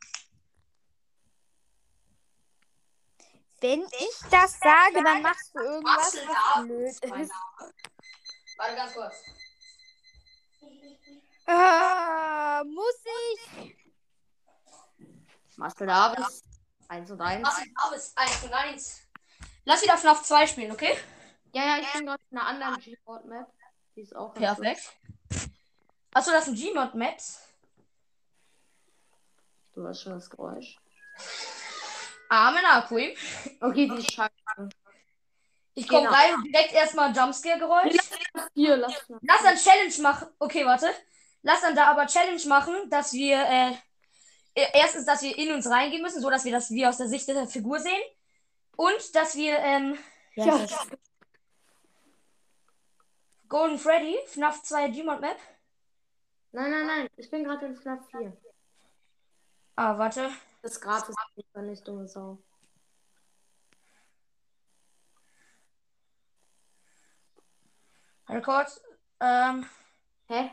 [3.60, 7.32] Wenn ich das sage, dann machst du irgendwas, was blöd ist.
[8.58, 9.15] Warte ganz kurz.
[11.50, 13.78] Ah, muss ich?
[15.56, 16.43] Marcel Davis.
[16.89, 17.41] 1 und 1.
[17.41, 19.02] Mach alles 1 und 1.
[19.63, 20.98] Lass wieder FNAF 2 spielen, okay?
[21.54, 23.48] Ja, ja, ich bin gerade in einer anderen G-Board-Map.
[23.96, 24.93] Die ist auch Perfekt.
[26.13, 27.48] Achso, das sind Gmod-Maps.
[29.74, 30.78] Du hast schon das Geräusch.
[32.29, 33.15] Amen, Akui.
[33.61, 34.31] Okay, die ist scheiße.
[35.75, 36.13] Ich komme Genau.
[36.13, 37.95] rein und direkt erstmal Jumpscare-Geräusch.
[38.55, 39.19] Hier, lass mal.
[39.21, 40.27] Lass dann Challenge machen.
[40.39, 40.87] Okay, warte.
[41.43, 43.71] Lass dann da aber Challenge machen, dass wir äh,
[44.55, 47.07] äh, erstens, dass wir in uns reingehen müssen, so dass wir das wie aus der
[47.07, 48.01] Sicht der Figur sehen.
[48.75, 49.97] Und dass wir ähm,
[50.35, 50.65] Ja.
[53.47, 55.37] Golden Freddy, FNAF 2 Gmod Map.
[56.51, 57.07] Nein, nein, nein.
[57.17, 58.35] Ich bin gerade in FNAF 4.
[59.75, 60.31] Ah, warte.
[60.67, 61.15] Das ist gratis.
[61.38, 62.43] Ich bin nicht dumme Sau.
[68.25, 68.82] Warte kurz.
[69.21, 69.65] Ähm,
[70.27, 70.51] Hä?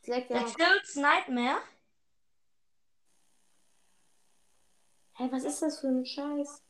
[0.00, 0.44] Select ja.
[0.46, 1.60] Chills Nightmare.
[5.18, 6.62] Hä, was ist das für ein Scheiß?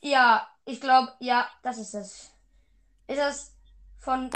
[0.00, 2.32] Ja, ich glaube, ja, das ist es.
[3.06, 3.56] Ist das
[4.00, 4.30] von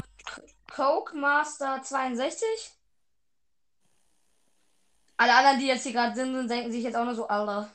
[0.72, 2.79] Coke Master 62?
[5.20, 7.70] Alle anderen, die jetzt hier gerade sind, sind, denken sich jetzt auch nur so, Alter.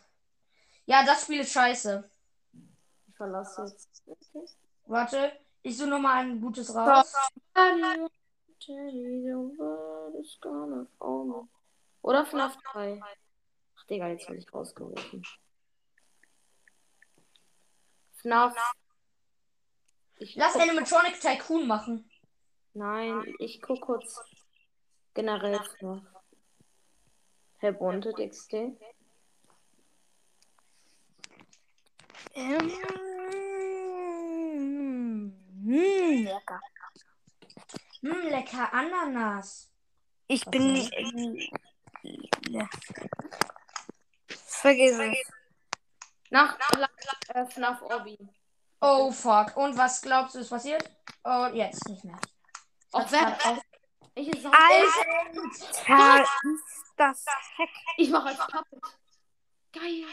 [0.87, 2.09] Ja, das Spiel ist scheiße.
[3.07, 4.03] Ich verlasse jetzt.
[4.87, 5.31] Warte,
[5.61, 7.13] ich suche nochmal ein gutes raus.
[12.01, 12.99] Oder FNAF 3.
[13.77, 15.23] Ach, Digga, jetzt werde ich rausgerufen.
[18.21, 18.55] FNAF.
[20.17, 22.09] Ich Lass Animatronic Tycoon machen.
[22.73, 24.19] Nein, ich guck kurz
[25.13, 26.14] generell FNAF.
[27.59, 28.77] Herr Bunte, XD.
[32.35, 32.71] Ähm,
[35.63, 36.59] hm, lecker.
[38.01, 39.71] Hm, lecker Ananas.
[40.27, 40.75] Ich bin.
[40.75, 41.49] äh,
[42.49, 42.67] ja.
[44.27, 45.17] Vergiss es.
[46.29, 46.57] Nach
[47.33, 48.17] äh, FNAF Obby.
[48.81, 49.55] Oh fuck.
[49.55, 50.89] Und was glaubst du ist passiert?
[51.23, 52.19] Oh, jetzt nicht mehr.
[52.91, 53.51] Grad wer?
[53.51, 53.64] auf-
[54.15, 54.49] Welche Sau?
[54.49, 57.25] Alter, ist das
[57.57, 57.69] Heck.
[57.97, 58.81] Ich mache als Puppet.
[59.73, 60.05] Geil.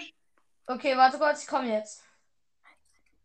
[0.66, 2.02] Okay, warte kurz, ich komme jetzt.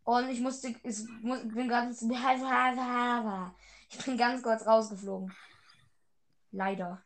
[0.04, 1.90] Und ich musste, ich muss, bin gerade,
[3.90, 5.34] ich bin ganz kurz rausgeflogen.
[6.52, 7.02] Leider.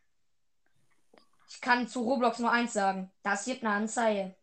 [1.48, 3.10] Ich kann zu Roblox nur eins sagen.
[3.22, 4.34] Das gibt eine Anzeige.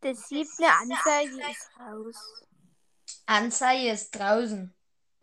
[0.00, 2.44] Das gibt eine Anzeige, ist raus.
[3.26, 4.72] Anzeige ist draußen.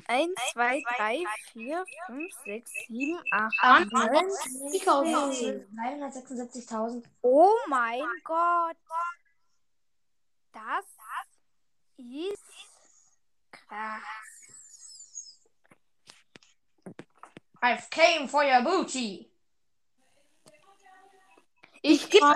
[0.08, 4.30] 1, 2, 3, 4, 5, 6, 7, 8, 9,
[4.72, 7.04] 376.000.
[7.22, 8.78] Oh mein Gott.
[10.52, 10.86] Das
[11.98, 12.44] ist
[13.52, 14.02] krass.
[17.62, 19.32] I've came for your booty.
[21.82, 22.36] Ich gebe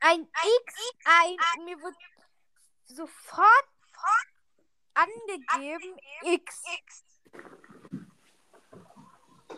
[0.00, 1.36] ein X ein.
[1.64, 1.96] Mir wird
[2.86, 3.68] sofort
[4.94, 6.62] angegeben X.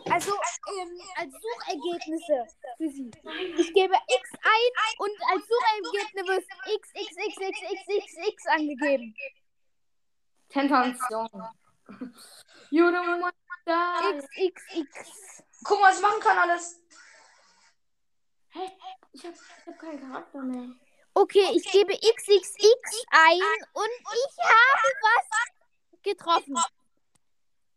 [0.09, 2.45] Also ähm, als Suchergebnisse
[2.77, 3.11] für sie.
[3.57, 8.47] Ich gebe X ein und als Suchergebnis wird X, X, X, X, X, X, X
[8.47, 9.15] angegeben.
[10.49, 11.29] Tentation.
[12.71, 15.43] You don't want to X, X, X.
[15.63, 16.81] Guck mal, was ich machen kann alles.
[18.49, 18.71] Hä?
[19.13, 20.69] Ich hab, ich hab keinen Charakter mehr.
[21.13, 23.41] Okay, ich gebe XXX ein
[23.73, 26.55] und ich habe was getroffen.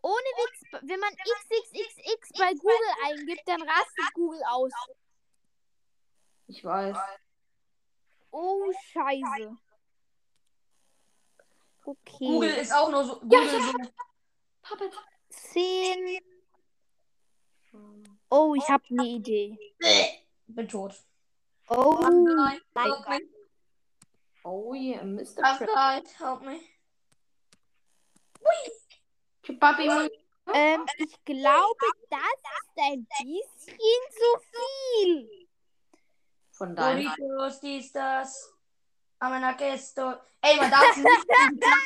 [0.04, 4.70] Ohne Witz, wenn man XXXX bei Google eingibt, dann rastet Google aus.
[6.46, 6.94] Ich weiß.
[8.30, 9.56] Oh, scheiße.
[11.86, 12.26] Okay.
[12.26, 13.20] Google ist auch nur so.
[13.20, 13.72] Google so.
[14.60, 14.84] Papa.
[15.30, 16.18] 10.
[18.28, 19.58] Oh, ich habe eine Idee.
[20.48, 21.02] Bin tot.
[21.68, 22.60] Oh, Nein.
[24.42, 25.58] Oh yeah, Mr.
[25.60, 26.18] Died.
[26.18, 26.60] Help me.
[29.52, 30.10] Papi,
[30.52, 33.78] ähm, ich glaube, das ist ein bisschen
[34.10, 35.48] zu viel.
[36.52, 37.12] Von deinem.
[37.16, 38.52] Doritos, dies, das.
[39.18, 40.14] Amenakesto.
[40.40, 41.06] Ey, man darf nicht.
[41.06, 41.82] in die FNAF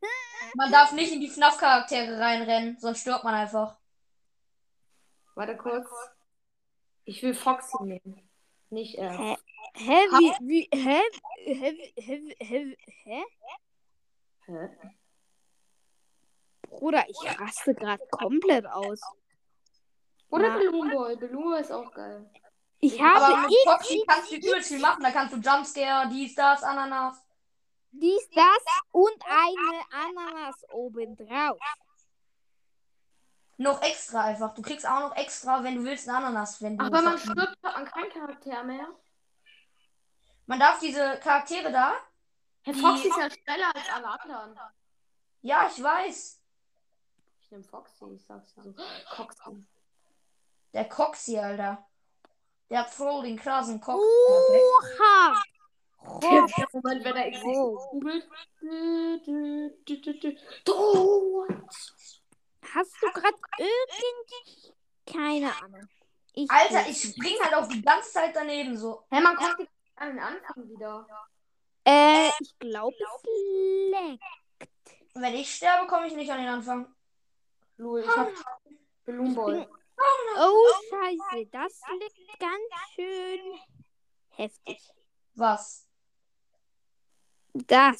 [0.54, 3.78] man darf nicht in die FNAF-Charaktere reinrennen, sonst stirbt man einfach.
[5.34, 5.88] Warte kurz.
[7.04, 8.28] Ich will Foxy nehmen.
[8.70, 9.16] Nicht er.
[9.16, 9.36] Hä?
[9.74, 10.06] Hä?
[10.10, 11.02] Wie, wie, hä?
[11.44, 11.72] Hä?
[11.96, 12.36] Hä?
[12.40, 13.24] Hä?
[14.46, 14.68] Hä?
[14.82, 14.94] Hä?
[16.78, 19.00] Bruder, ich raste gerade komplett aus.
[20.30, 20.54] Oder Ja.
[20.54, 21.16] Balloon Boy.
[21.16, 22.30] Balloon Boy ist auch geil.
[22.80, 25.02] Ich Aber habe mit Foxy kannst du übelst viel machen.
[25.02, 27.16] Da kannst du Jumpscare, dies, das, Ananas.
[27.92, 31.58] dies, das und eine Ananas obendrauf.
[33.58, 34.54] Noch extra einfach.
[34.54, 36.60] Du kriegst auch noch extra, wenn du willst, eine Ananas.
[36.60, 38.88] Wenn du Aber man stirbt man keinen Charakter mehr.
[40.46, 41.94] man darf diese Charaktere da.
[42.64, 44.58] Herr Foxy ist ja schneller als alle anderen.
[45.42, 46.41] Ja, ich weiß.
[47.52, 48.74] Nehme Foxy, ich sag's dir so.
[49.14, 49.66] Foxy.
[50.72, 51.86] Der Coxy, Alter.
[52.70, 54.02] Der hat voll den krassen Cox.
[54.02, 55.42] Oha!
[56.00, 58.26] Moment, wenn er X googelt.
[58.58, 60.32] Du, du, du, du, du.
[60.64, 61.46] Du.
[62.74, 64.74] Hast du gerade irgend...
[65.04, 65.86] Keine Ahnung.
[66.32, 69.04] Ich Alter, ich spring halt auch die ganze Zeit daneben so.
[69.10, 71.06] Hä, man kommt an den Anfang wieder.
[71.84, 73.22] Äh, ich glaube, es
[73.90, 74.22] leckt.
[75.12, 76.94] Wenn ich sterbe, komme ich nicht an den Anfang.
[77.82, 78.28] Lul, ich hab
[79.04, 79.66] Balloon.
[80.38, 81.46] Oh, scheiße.
[81.50, 82.62] Das liegt ganz
[82.94, 83.58] schön
[84.30, 84.78] heftig.
[85.34, 85.88] Was?
[87.54, 87.98] Das.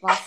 [0.00, 0.20] Was?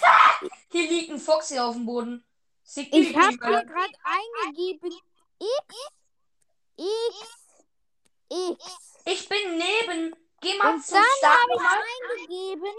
[0.71, 2.25] Hier liegt ein Foxy auf dem Boden.
[2.65, 3.65] Ich Security, habe hier Alter.
[3.65, 4.91] gerade eingegeben
[5.39, 5.89] X,
[6.77, 7.55] X,
[8.29, 8.99] X.
[9.05, 10.15] Ich bin neben.
[10.41, 11.39] Geh mal Und zum dann Start.
[11.39, 12.75] habe ich eingegeben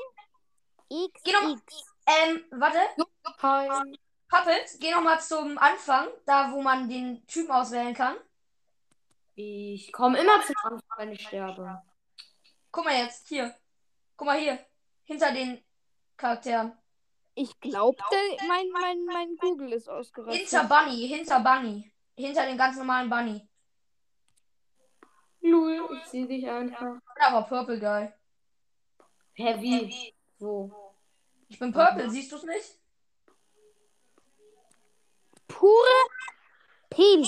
[1.07, 1.95] X, Geh noch- X.
[2.07, 2.79] Ähm, warte.
[3.39, 3.97] Kein.
[4.29, 8.17] Puppet, geh nochmal zum Anfang, da wo man den Typen auswählen kann.
[9.35, 11.83] Ich komme immer zum Anfang, wenn ich sterbe.
[12.73, 13.55] Guck mal jetzt, hier.
[14.17, 14.59] Guck mal hier.
[15.05, 15.63] Hinter den
[16.17, 16.73] Charakteren.
[17.35, 17.99] Ich glaube,
[18.49, 20.49] mein, mein, mein Google ist ausgerastet.
[20.49, 21.93] Hinter Bunny, hinter Bunny.
[22.17, 23.47] Hinter dem ganz normalen Bunny.
[25.43, 26.97] Lul, ich sehe dich einfach.
[26.97, 28.13] Ich bin aber Purple Guy.
[29.35, 30.15] Hä, wie?
[30.39, 30.95] Wo?
[31.49, 32.76] Ich bin Purple, siehst du es nicht?
[35.57, 36.09] Pure
[36.91, 37.27] Pil.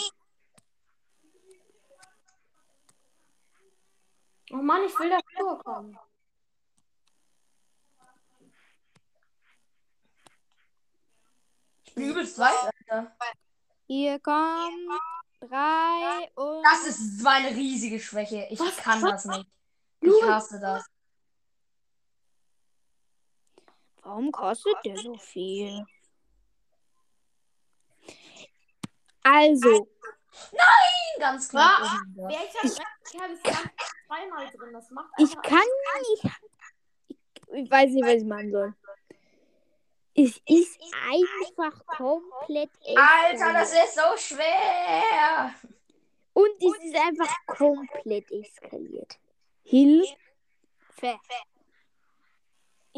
[4.50, 5.98] Oh Mann, ich will da vorkommen.
[11.84, 12.52] Ich bin übelst weit,
[12.90, 13.16] Alter.
[13.86, 14.90] Hier kommen
[15.40, 16.62] drei und.
[16.64, 18.46] Das ist so eine riesige Schwäche.
[18.50, 18.76] Ich Was?
[18.76, 19.48] kann das nicht.
[20.00, 20.84] Ich hasse das.
[24.02, 25.86] Warum kostet der so viel?
[29.22, 29.88] Also,
[31.18, 32.00] Ganz klar.
[32.14, 33.42] Wer ich hab ich habe es
[34.06, 34.72] zweimal drin.
[34.72, 35.58] Das macht ich kann
[36.10, 36.34] nicht.
[37.50, 38.74] Ich, weiß nicht, was ich machen soll.
[40.14, 42.70] Es ist einfach komplett.
[42.96, 45.54] Alter, das ist so schwer.
[46.32, 49.18] Und es ist einfach komplett eskaliert.
[49.62, 50.16] Hilfe.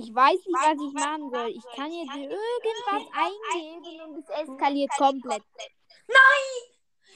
[0.03, 1.51] Ich weiß nicht, was ich machen soll.
[1.51, 5.43] Ich kann jetzt irgendwas eingeben und es eskaliert komplett.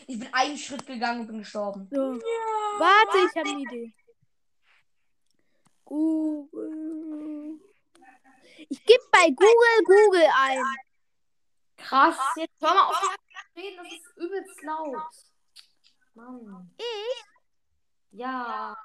[0.06, 1.88] Ich bin einen Schritt gegangen und bin gestorben.
[1.90, 1.96] So.
[1.96, 3.94] Warte, ich habe eine Idee.
[5.86, 7.58] Google.
[8.68, 10.62] Ich gebe bei Google Google ein.
[11.78, 12.18] Krass.
[12.36, 13.16] Jetzt hör mal auf.
[13.56, 15.02] reden, das ist übelst laut.
[16.14, 16.74] Mann.
[16.76, 17.24] Ich?
[18.10, 18.76] Ja.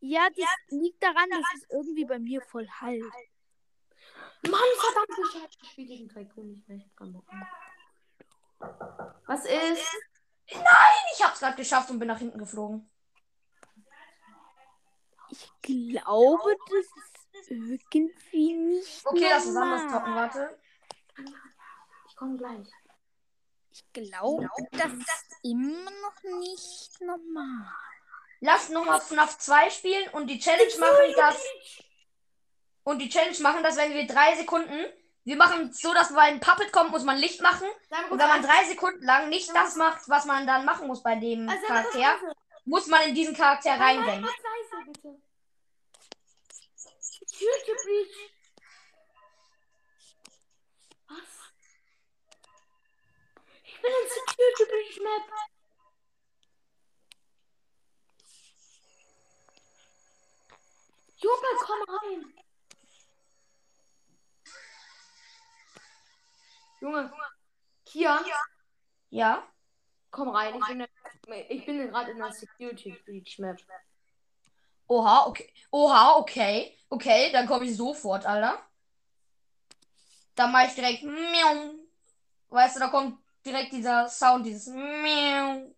[0.00, 3.02] Ja, das liegt daran, dass es irgendwie bei mir voll halt.
[4.42, 5.58] Mann, verdammte Scheiße.
[5.62, 6.78] Ich spiele diesen Tycoon nicht mehr.
[6.78, 7.48] Ich hab keinen Bock mehr.
[9.26, 9.96] Was ist?
[10.46, 12.90] Ich hab's gerade geschafft und bin nach hinten geflogen.
[15.28, 16.86] Ich glaube, das
[17.48, 17.56] ist
[17.90, 20.58] irgendwie nicht Okay, lass uns anders zocken, warte.
[22.08, 22.66] Ich komme gleich.
[23.70, 27.72] Ich glaube, das ist immer noch nicht normal.
[28.40, 31.44] Lass nochmal FNAF 2 spielen und die Challenge machen, dass.
[32.84, 34.86] Und die Challenge machen, dass wenn wir drei Sekunden.
[35.24, 37.68] Wir machen es so, dass bei ein Puppet kommt, muss man Licht machen.
[38.08, 41.14] Und wenn man drei Sekunden lang nicht das macht, was man dann machen muss bei
[41.14, 43.78] dem Also, Charakter, muss man in diesen Charakter.
[47.30, 48.30] Security Breach.
[51.08, 51.52] Was?
[53.64, 55.22] Ich bin in Security Breach Map.
[61.16, 62.39] Junge, komm rein.
[66.80, 67.12] Junge.
[67.84, 68.24] Kian,
[69.10, 69.42] Ja?
[70.10, 70.54] komm rein.
[70.54, 70.86] Ich bin,
[71.48, 73.58] ich bin gerade in der Security Breach Map.
[74.86, 75.52] Oha, okay.
[75.70, 76.76] Oha, okay.
[76.88, 78.58] Okay, dann komme ich sofort, Alter.
[80.34, 81.74] Dann mache ich direkt Miau.
[82.48, 85.72] Weißt du, da kommt direkt dieser Sound, dieses Miau.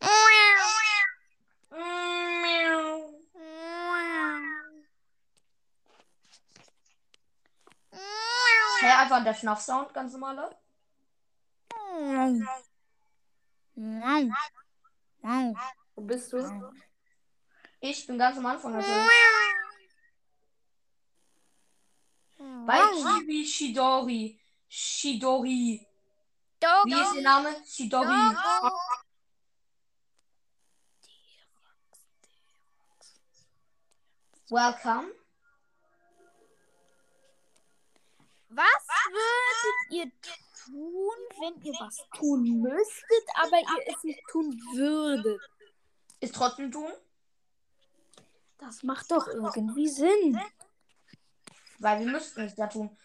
[0.00, 0.66] Miau.
[8.86, 10.56] Hä, einfach der FNAF-Sound, ganz normaler.
[15.96, 16.72] Wo bist du?
[17.80, 19.10] Ich bin ganz am Anfang natürlich.
[22.38, 24.40] Bei Chibi Shidori.
[24.68, 25.84] Shidori.
[26.84, 27.56] Wie ist ihr Name?
[27.66, 28.36] Shidori.
[34.48, 35.15] Welcome.
[38.48, 40.12] Was würdet ihr
[40.64, 45.40] tun, wenn ihr was tun müsstet, aber ihr es nicht tun würdet?
[46.20, 46.92] Ist trotzdem tun?
[48.58, 50.40] Das macht doch irgendwie Sinn.
[51.78, 52.96] Weil wir müssten es ja tun.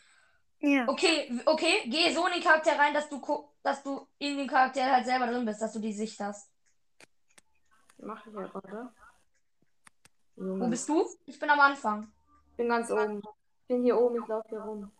[0.59, 0.87] Ja.
[0.87, 3.19] Okay, okay, geh so in den Charakter rein, dass du
[3.63, 6.49] dass du in den Charakter halt selber drin bist, dass du die Sicht hast.
[7.97, 8.93] Mach ich ja gerade.
[10.35, 11.07] Wo bist du?
[11.25, 12.11] Ich bin am Anfang.
[12.51, 13.19] Ich bin ganz oben.
[13.19, 14.91] Ich bin hier oben, ich laufe hier rum.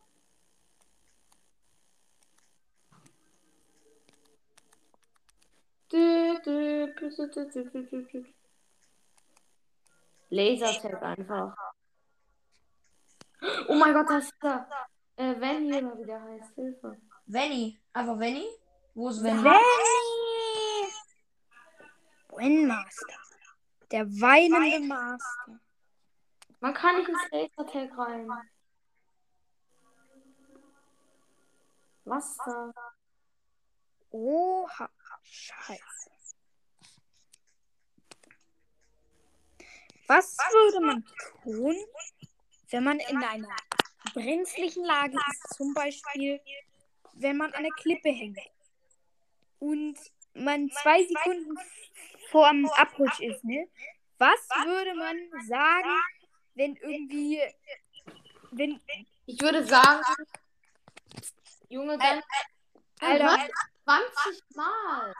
[10.30, 11.56] Lasertag einfach.
[13.68, 14.68] Oh mein Gott, das ist da.
[15.18, 16.56] Äh, wenn hier mal wieder heißt.
[16.56, 16.98] Hilfe.
[17.26, 17.82] Venny.
[17.92, 18.48] Einfach Venny?
[18.94, 19.44] Wo ist Venny?
[19.44, 19.62] Benny!
[22.30, 23.18] Windmaster.
[23.92, 25.60] Der weinende Master.
[26.62, 28.30] Man kann nicht ins Lasertag rein.
[32.06, 32.72] Was da?
[34.12, 34.90] Oha.
[35.24, 36.10] Scheiße.
[40.08, 41.06] Was würde man
[41.44, 41.76] tun,
[42.70, 43.56] wenn man in einer
[44.14, 45.56] brenzlichen Lage ist?
[45.56, 46.42] Zum Beispiel,
[47.14, 48.40] wenn man an der Klippe hängt
[49.60, 49.98] und
[50.34, 51.58] man zwei Sekunden
[52.30, 53.70] vorm Abrutsch ist, ne?
[54.18, 55.90] Was würde man sagen,
[56.56, 57.42] wenn irgendwie,
[58.52, 58.82] wenn,
[59.26, 60.04] Ich würde sagen,
[61.70, 62.22] Junge, dann
[63.00, 63.50] Alter,
[63.92, 65.14] 20 Mal.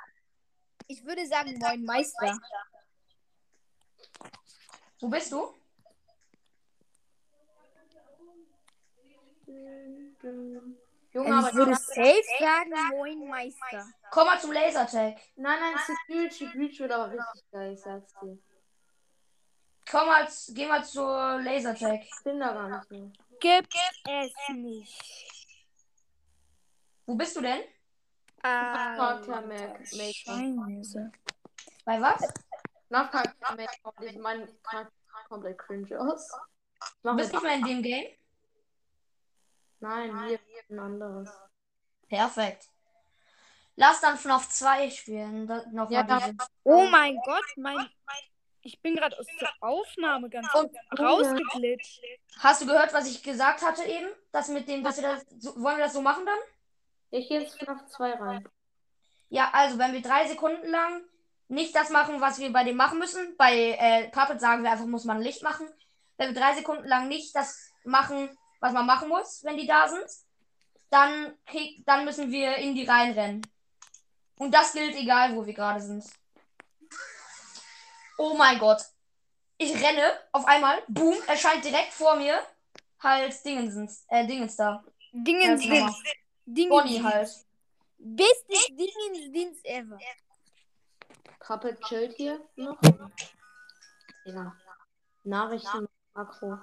[0.88, 2.38] ich würde sagen, moin Meister.
[5.00, 5.54] Wo bist du?
[11.14, 13.86] Junge, Also aber ich würde safe sagen, moin Meister.
[14.12, 15.18] Komm mal zum Lasertag.
[15.36, 18.38] Nein, nein, Security Breach wird aber richtig geil, ich sag's dir.
[19.90, 22.02] Komm mal, geh mal zur Lasertag.
[22.04, 23.12] Ich bin da gar nicht mehr.
[23.42, 23.74] Gibt
[24.08, 25.04] es nicht.
[27.06, 27.64] Wo bist du denn?
[28.42, 29.86] Charakter Maker.
[29.86, 31.12] Scheiße.
[31.86, 32.22] Bei was?
[32.90, 34.92] Nach Charakter Maker sieht mein Charakter
[35.28, 36.30] komplett cringe aus.
[36.32, 38.08] Ich Du mach bist nicht mehr in dem Game?
[39.80, 40.40] Nein, hier
[40.70, 41.30] ein anderes.
[42.08, 42.68] Perfekt.
[43.76, 45.48] Lass dann FNAF 2 spielen.
[45.48, 46.36] Da, noch Ja, mal.
[46.64, 47.90] Oh mein Gott, mein.
[48.64, 52.02] Ich bin gerade aus der Aufnahme ganz Und- rausgeglitscht.
[52.40, 54.08] Hast du gehört, was ich gesagt hatte eben?
[54.32, 55.26] Das mit dem, dass wir das.
[55.40, 56.38] So, wollen wir das so machen dann?
[57.12, 58.48] Ich gehe jetzt FNAF 2 rein.
[59.30, 61.04] Ja, also wenn wir drei Sekunden lang
[61.50, 64.86] nicht das machen, was wir bei dem machen müssen, bei äh, Puppet sagen wir einfach,
[64.86, 65.68] muss man Licht machen.
[66.18, 68.30] Wenn wir drei Sekunden lang nicht das machen,
[68.62, 70.06] was man machen muss, wenn die da sind,
[70.90, 73.42] dann, krieg, dann müssen wir in die reinrennen.
[74.38, 76.06] Und das gilt egal, wo wir gerade sind.
[78.18, 78.82] Oh mein Gott.
[79.58, 82.40] Ich renne, auf einmal, boom, erscheint direkt vor mir
[83.00, 84.84] halt Dingensens, äh, Dingens da.
[85.12, 85.62] Dingens.
[85.62, 86.04] Dingens,
[86.70, 87.30] Bonnie halt.
[87.98, 90.00] Bestes Dingens ever.
[91.40, 92.78] Puppet chillt hier noch.
[94.26, 94.56] Ja.
[95.24, 96.58] Nachrichten, Makro.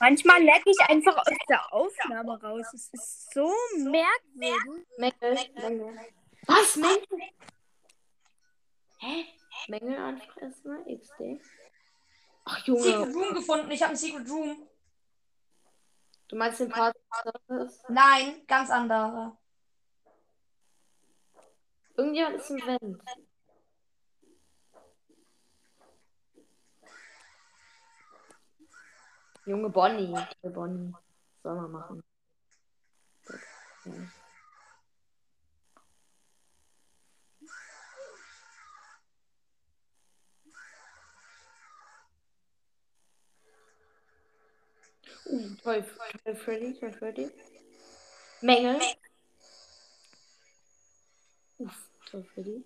[0.00, 2.66] Manchmal lag ich einfach aus der Aufnahme raus.
[2.72, 4.86] Es ist so merkwürdig.
[4.96, 5.98] Mängel, Mängel.
[6.46, 6.76] Was?
[6.76, 7.06] Mängel?
[8.98, 9.26] Hä?
[9.68, 10.84] Mängel anfressen?
[11.00, 11.40] XD.
[12.44, 12.82] Ach, Junge.
[12.82, 13.70] Secret Room gefunden.
[13.70, 14.67] Ich habe einen Secret Room.
[16.28, 16.94] Du meinst den Part
[17.46, 17.82] Service?
[17.88, 19.36] Nein, ganz andere.
[21.96, 23.02] Irgendjemand ist im Vent.
[29.46, 30.14] Junge Bonnie.
[30.42, 30.92] Der Bonnie.
[31.42, 32.02] Soll man machen.
[33.86, 33.92] Ja.
[45.62, 45.84] Toll,
[46.24, 47.30] toll Freddy, toll Freddy.
[48.40, 48.80] Mängel.
[51.58, 52.64] Uff, toll Freddy.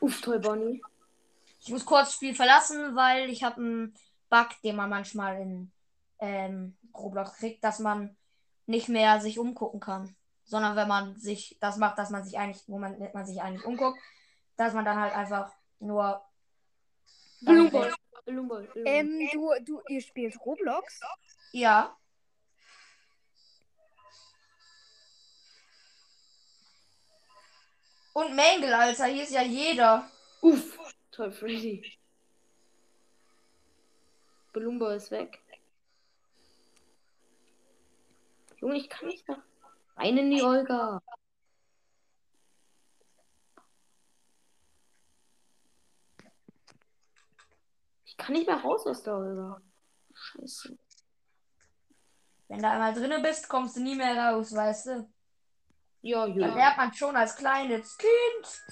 [0.00, 0.82] Uff, toll Bonnie.
[1.60, 3.94] Ich muss kurz das Spiel verlassen, weil ich habe einen
[4.30, 5.72] Bug, den man manchmal in
[6.18, 8.16] ähm, Roblox kriegt, dass man
[8.66, 10.14] nicht mehr sich umgucken kann.
[10.44, 13.64] Sondern wenn man sich das macht, dass man sich eigentlich, wo man, man sich eigentlich
[13.64, 13.98] umguckt,
[14.56, 16.22] dass man dann halt einfach nur.
[18.26, 18.64] Blumenball.
[18.64, 18.94] Blumenball.
[18.94, 21.00] Ähm, du, du, ihr spielt Roblox?
[21.52, 21.96] Ja.
[28.12, 30.10] Und Mangel, Alter, hier ist ja jeder.
[30.40, 30.78] Uff,
[31.10, 31.98] toll Freddy.
[34.52, 35.38] Belumbo ist weg.
[38.58, 39.42] Junge, ich kann nicht nach
[39.96, 41.02] rein in die Olga.
[48.18, 49.60] Ich kann nicht mehr raus aus der Olga.
[50.14, 50.78] Scheiße.
[52.48, 55.12] Wenn du einmal drinne bist, kommst du nie mehr raus, weißt du?
[56.00, 56.54] Ja, ja.
[56.54, 58.62] lernt man schon als kleines Kind.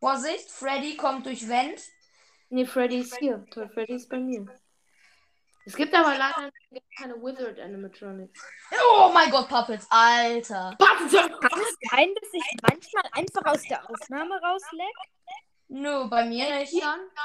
[0.00, 1.80] Vorsicht, Freddy kommt durch Vent.
[2.48, 3.44] Nee, Freddy ist hier.
[3.50, 4.46] Freddy ist bei mir.
[5.66, 6.48] Es gibt aber leider
[6.96, 8.40] keine Wizard Animatronics.
[8.94, 10.76] Oh mein Gott, Puppets, Alter.
[10.78, 14.94] Kann es sein, dass ich manchmal einfach aus der Aufnahme rausleck?
[15.68, 16.72] Nö, bei mir nicht.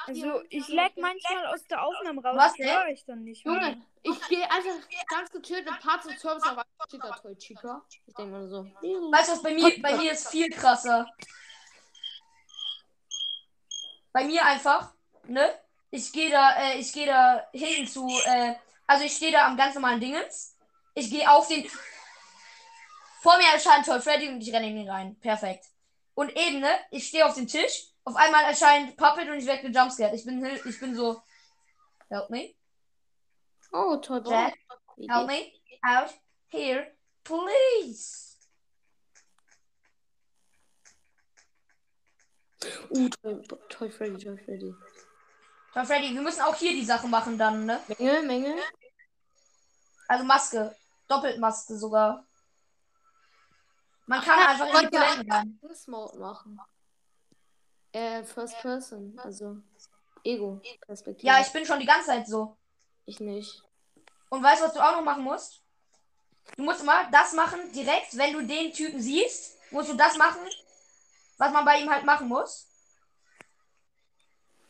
[0.07, 2.35] Also, ich leck manchmal aus der Aufnahme raus.
[2.35, 3.53] Was höre ich dann nicht mehr.
[3.53, 7.85] Junge, ich gehe einfach ganz gechillt in Parts und Service, aber Chica, toll, Chica.
[8.07, 8.63] Ich denke mal so.
[8.63, 11.07] Weißt du was, bei mir, bei mir ist viel krasser.
[14.11, 14.95] Bei mir einfach,
[15.27, 15.53] ne?
[15.91, 18.55] Ich gehe da, äh, ich gehe da hinten zu, äh,
[18.87, 20.57] also ich stehe da am ganz normalen Dingens.
[20.95, 21.69] Ich gehe auf den.
[23.21, 25.15] Vor mir erscheint Toy Freddy und ich renne in ihn rein.
[25.19, 25.65] Perfekt.
[26.15, 26.79] Und eben, ne?
[26.89, 27.87] Ich stehe auf dem Tisch.
[28.03, 30.13] Auf einmal erscheint Puppet und ich werde gejumpscared.
[30.15, 31.21] Ich bin, ich bin so.
[32.09, 32.55] Help me.
[33.73, 34.57] Oh, toll, Jack,
[35.07, 36.13] help me out
[36.49, 36.87] here,
[37.23, 38.35] please.
[42.93, 44.73] Uh, toll, toll, Freddy, toll, Freddy.
[45.73, 47.79] Toy Freddy, wir müssen auch hier die Sache machen dann, ne?
[47.87, 48.55] Menge, Menge.
[50.07, 50.75] Also Maske.
[51.07, 52.25] Doppeltmaske sogar.
[54.05, 54.97] Man kann einfach in die.
[54.97, 55.59] Toiletten rein.
[55.87, 56.59] Mode machen.
[57.93, 59.57] Äh, First Person, also
[60.23, 61.27] Ego-Perspektive.
[61.27, 62.57] Ja, ich bin schon die ganze Zeit so.
[63.05, 63.63] ich nicht.
[64.29, 65.61] Und weißt du, was du auch noch machen musst?
[66.55, 70.41] Du musst immer das machen, direkt, wenn du den Typen siehst, musst du das machen,
[71.37, 72.70] was man bei ihm halt machen muss.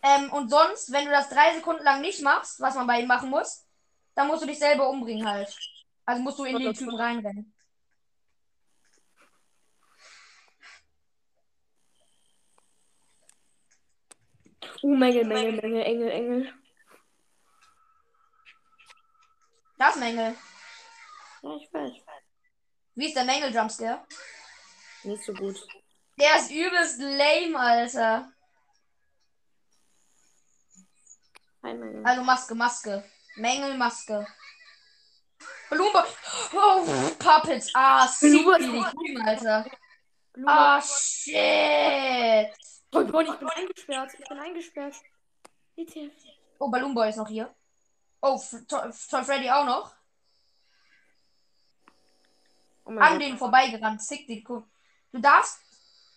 [0.04, 3.08] Ähm, und sonst, wenn du das drei Sekunden lang nicht machst, was man bei ihm
[3.08, 3.66] machen muss,
[4.16, 5.56] dann musst du dich selber umbringen halt.
[6.06, 7.54] Also musst du in den Typen reinrennen.
[14.84, 16.54] Uh, Menge, Menge, Menge, Engel, Engel.
[19.78, 20.36] Das Mängel.
[21.44, 21.94] Ja, ich weiß.
[22.96, 24.06] Wie ist der Mängel Jumpscare?
[25.04, 25.56] Nicht so gut.
[26.20, 28.32] Der ist übelst lame, Alter.
[31.62, 32.06] Menge.
[32.06, 33.04] Also Maske, Maske.
[33.36, 34.28] Mängel, Maske.
[35.70, 36.06] Blume.
[36.54, 36.86] Oh,
[37.18, 37.72] Puppets.
[37.74, 39.66] Ah, die Grün, Alter.
[40.34, 40.52] Blume.
[40.52, 42.50] Ah, shit.
[42.94, 44.12] Oh Gott, ich bin eingesperrt.
[44.20, 44.96] Ich bin eingesperrt.
[46.60, 47.54] Oh, Balloon Boy ist noch hier.
[48.22, 49.92] Oh, Toy Freddy auch noch.
[52.86, 53.22] Oh An Gott.
[53.22, 54.02] denen vorbeigerannt.
[54.02, 54.64] Sick, Kuh.
[55.12, 55.60] Du darfst.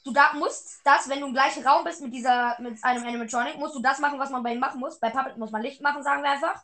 [0.04, 3.56] Du da musst das, wenn du im gleichen Raum bist mit dieser, mit einem Animatronic,
[3.56, 4.98] musst du das machen, was man bei ihm machen muss.
[5.00, 6.62] Bei Puppet muss man Licht machen, sagen wir einfach.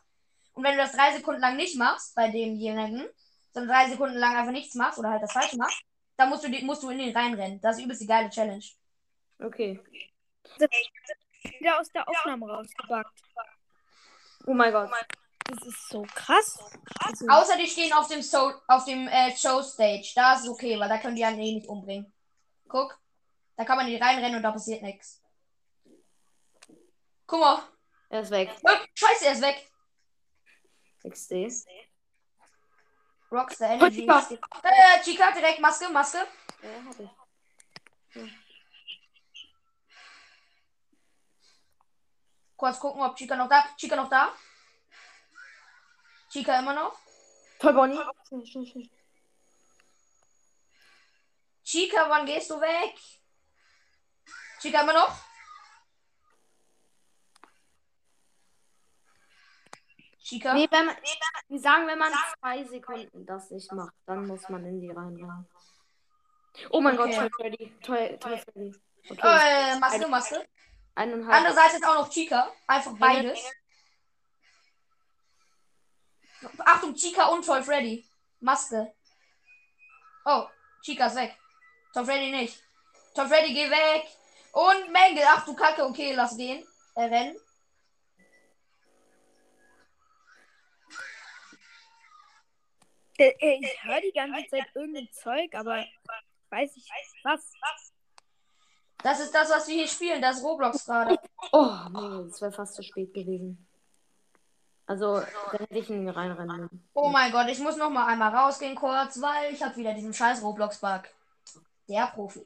[0.53, 3.07] Und wenn du das drei Sekunden lang nicht machst, bei demjenigen,
[3.53, 5.81] sondern drei Sekunden lang einfach nichts machst oder halt das falsche machst,
[6.17, 7.59] dann musst du, die- musst du in den reinrennen.
[7.61, 8.63] Das ist übelst die geile Challenge.
[9.39, 9.79] Okay.
[11.59, 13.23] Wieder aus der Aufnahme rausgebackt.
[14.45, 14.89] Oh mein Gott.
[15.45, 16.59] Das ist so krass.
[16.99, 20.11] Also, Außer die stehen auf dem, so auf dem äh, Show-Stage.
[20.15, 22.13] Da ist es okay, weil da können die einen eh nicht umbringen.
[22.67, 23.00] Guck.
[23.61, 25.21] Da kann man nicht reinrennen und da passiert nichts.
[27.27, 27.61] Guck mal.
[28.09, 28.49] Er ist weg.
[28.63, 29.71] Oh, scheiße, er ist weg.
[31.07, 31.67] XD.
[33.31, 33.99] Rockstar Oh, Energy.
[33.99, 34.27] Chica.
[34.63, 36.27] Äh, Chica, direkt Maske, Maske.
[36.63, 38.31] Ja, hab ich.
[42.55, 43.63] Kurz gucken, ob Chica noch da.
[43.77, 44.33] Chica noch da.
[46.31, 46.97] Chica immer noch.
[47.59, 47.99] Toll, Bonnie.
[51.63, 53.20] Chica, wann gehst du weg?
[54.61, 55.15] Chica immer noch.
[60.19, 60.53] Chica.
[60.53, 60.95] Nee, wenn man,
[61.49, 65.47] wir sagen, wenn man zwei Sekunden das nicht macht, dann muss man in die reinrennen.
[66.69, 67.09] Oh mein Okay.
[67.09, 67.79] Gott, toll Freddy.
[67.81, 68.75] Toll, toll Freddy.
[69.09, 69.73] Okay.
[69.73, 70.47] Äh, Maske, Maske.
[70.93, 71.37] Eineinhalb.
[71.37, 72.51] Andererseits ist auch noch Chica.
[72.67, 73.39] Einfach beides.
[76.59, 78.05] Achtung, Chica und Toy Freddy.
[78.39, 78.93] Maske.
[80.25, 80.47] Oh,
[80.83, 81.37] Chica ist weg.
[81.93, 82.61] Toy Freddy nicht.
[83.15, 84.20] Toy Freddy, geh weg.
[84.51, 85.23] Und Mengel.
[85.27, 86.65] Ach du Kacke, okay, lass gehen.
[86.95, 87.37] Äh, rennen.
[93.21, 95.85] äh, äh, ich höre die ganze Zeit irgendein Zeug, aber
[96.49, 96.89] weiß ich
[97.23, 97.51] was.
[99.03, 100.21] Das ist das, was wir hier spielen.
[100.21, 101.17] Das Roblox gerade.
[101.51, 103.67] Oh, nee, das wäre fast zu spät gewesen.
[104.85, 106.69] Also, dann hätte ich ihn reinrennen.
[106.93, 110.13] Oh mein Gott, ich muss noch mal einmal rausgehen kurz, weil ich habe wieder diesen
[110.13, 111.03] scheiß Roblox-Bug.
[111.87, 112.45] Der Profi.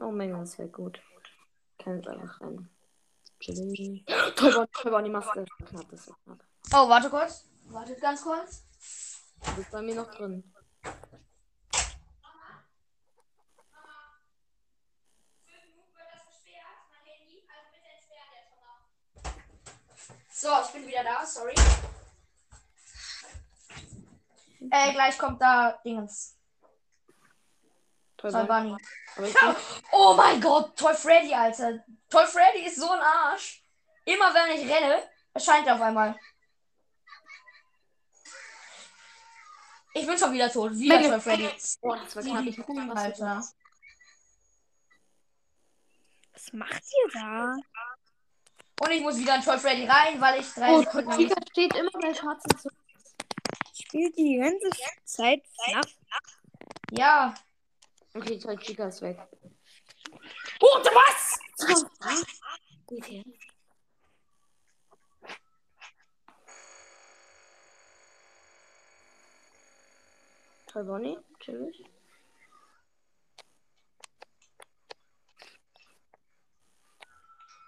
[0.00, 1.00] Oh mein Gott, das wäre gut.
[1.78, 2.68] Kann jetzt einfach rein.
[4.36, 5.44] Toll, Bonnie, toll, Bonnie, Maske.
[5.66, 6.44] Knapp, das ist knapp.
[6.72, 7.44] Oh, warte kurz.
[7.66, 8.64] Wartet ganz kurz.
[9.40, 10.52] Das ist bei mir noch drin.
[20.30, 21.54] So, ich bin wieder da, sorry.
[24.70, 26.37] Äh, gleich kommt da Dingens.
[28.18, 28.76] Toll, Toy Bonnie.
[29.16, 29.32] Bunny.
[29.92, 31.84] Oh mein Gott, Toy Freddy, Alter.
[32.10, 33.62] Toy Freddy ist so ein Arsch.
[34.04, 35.02] Immer wenn ich renne,
[35.32, 36.18] erscheint er auf einmal.
[39.94, 40.72] Ich bin schon wieder tot.
[40.72, 41.00] Wieder.
[41.00, 41.48] Toy Freddy.
[41.80, 42.46] Oh, das war Die, knapp.
[42.46, 43.44] Ich was Alter.
[46.32, 47.56] Was macht ihr da?
[48.80, 51.74] Und ich muss wieder in Toy Freddy rein, weil ich drei Oh, Sekunden Chica steht
[51.74, 52.78] immer bei schwarzen Zungen.
[53.74, 54.70] Spielt die ganze
[55.04, 55.86] Zeit FNAF.
[56.90, 57.34] Ja.
[58.18, 59.16] Okay, toll, Chica ist weg.
[60.60, 61.38] Oh, was?
[62.88, 63.24] Geht her.
[70.66, 71.16] Toll, Bonnie.
[71.38, 71.84] Chillig.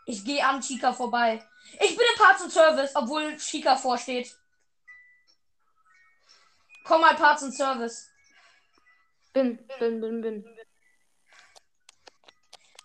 [0.07, 1.47] Ich gehe an Chica vorbei.
[1.75, 4.37] Ich bin im Parts und Service, obwohl Chica vorsteht.
[6.83, 8.10] Komm mal Parts und Service.
[9.33, 10.45] Bin, bin, bin, bin.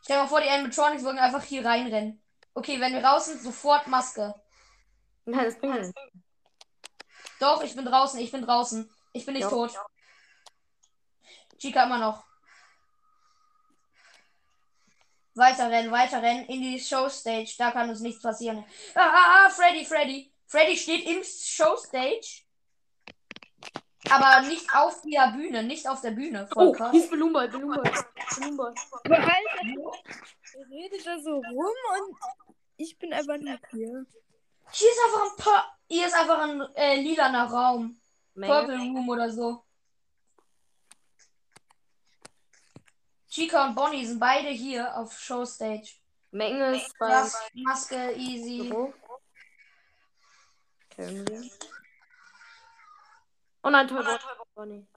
[0.04, 2.22] Stell dir mal vor, die Animatronics würden einfach hier reinrennen.
[2.54, 4.34] Okay, wenn wir raus sind, sofort Maske.
[5.26, 5.94] Nein, das bringt nichts.
[7.40, 8.90] Doch, ich bin draußen, ich bin draußen.
[9.14, 9.50] Ich bin nicht Ja.
[9.50, 9.74] tot.
[11.58, 12.24] Chica immer noch.
[15.34, 17.54] Weiter rennen, weiter rennen in die Showstage.
[17.58, 18.64] Da kann uns nichts passieren.
[18.94, 20.32] Ah, ah, ah, Freddy, Freddy.
[20.48, 22.45] Freddy steht im Showstage.
[24.12, 26.48] Aber nicht auf der Bühne, nicht auf der Bühne.
[26.48, 26.92] Voll Oh, krass.
[26.92, 27.92] hier ist Balloon Boy, Balloon Boy.
[28.40, 28.74] Balloon Boy.
[29.06, 29.92] Aber Alter,
[30.70, 32.18] redet da so rum und
[32.78, 34.06] ich bin einfach nur hier.
[34.72, 35.78] Hier ist einfach ein paar.
[35.88, 38.00] Hier ist einfach ein äh, lilaner Raum.
[38.34, 38.98] Purple Menge.
[39.00, 39.64] Room oder so.
[43.30, 45.90] Chica und Bonnie sind beide hier auf Showstage.
[46.32, 48.70] Menge ist bei Maske, easy.
[48.70, 48.94] Büro.
[50.90, 51.44] Kennen wir.
[53.66, 54.06] Oh nein, toll,
[54.54, 54.88] Bonnie.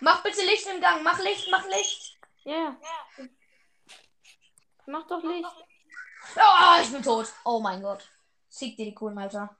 [0.00, 1.02] Mach bitte Licht im Gang.
[1.02, 2.18] Mach Licht, mach Licht.
[2.44, 2.76] Ja,
[3.16, 3.26] ja.
[4.84, 5.48] Mach doch Licht.
[6.36, 7.32] Oh, ich bin tot.
[7.46, 8.06] Oh mein Gott.
[8.50, 9.56] Sieg dir die Kohlen, Alter.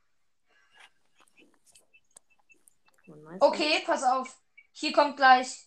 [3.41, 4.39] Okay, pass auf.
[4.73, 5.67] Hier kommt gleich.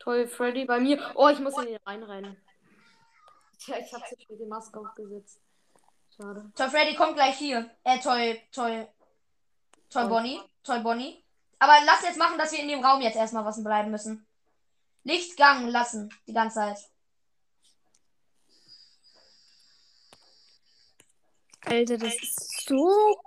[0.00, 1.12] Toll, Freddy bei mir.
[1.14, 2.36] Oh, ich muss in den reinrennen.
[3.60, 5.40] Tja, ich hab's jetzt mit der Maske aufgesetzt.
[6.16, 6.50] Schade.
[6.56, 7.70] Toy Freddy kommt gleich hier.
[7.84, 8.88] Äh, Toy, Toy,
[9.88, 10.08] Toy Oh.
[10.08, 10.42] Bonnie.
[10.64, 11.24] Toy Bonnie.
[11.58, 14.26] Aber lass jetzt machen, dass wir in dem Raum jetzt erstmal was bleiben müssen.
[15.04, 16.78] Lichtgang lassen, die ganze Zeit.
[21.64, 23.20] Alter, das ist so.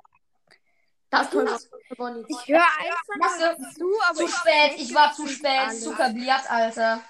[1.10, 1.60] Das ist toll.
[1.98, 2.26] Bonnie.
[2.28, 5.84] Ich höre einfach Maske, nur zu, aber zu ich spät, ich war zu spät, alles.
[5.84, 7.04] zu kabliert, Alter.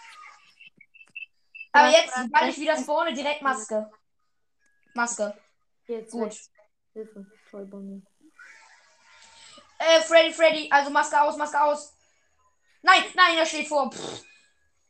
[1.72, 3.90] Aber jetzt, weil ich wieder spawne, direkt Maske.
[4.96, 5.38] Maske.
[5.88, 6.36] Jetzt Gut.
[6.94, 7.26] Hilfe.
[7.50, 8.02] Toll, Bonnie.
[9.82, 11.98] Äh, Freddy, Freddy, also Maske aus, Maske aus.
[12.84, 13.92] Nein, nein, er steht vor.
[13.92, 14.24] Pff.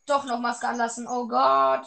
[0.06, 1.06] Doch noch Maske anlassen.
[1.08, 1.86] Oh Gott.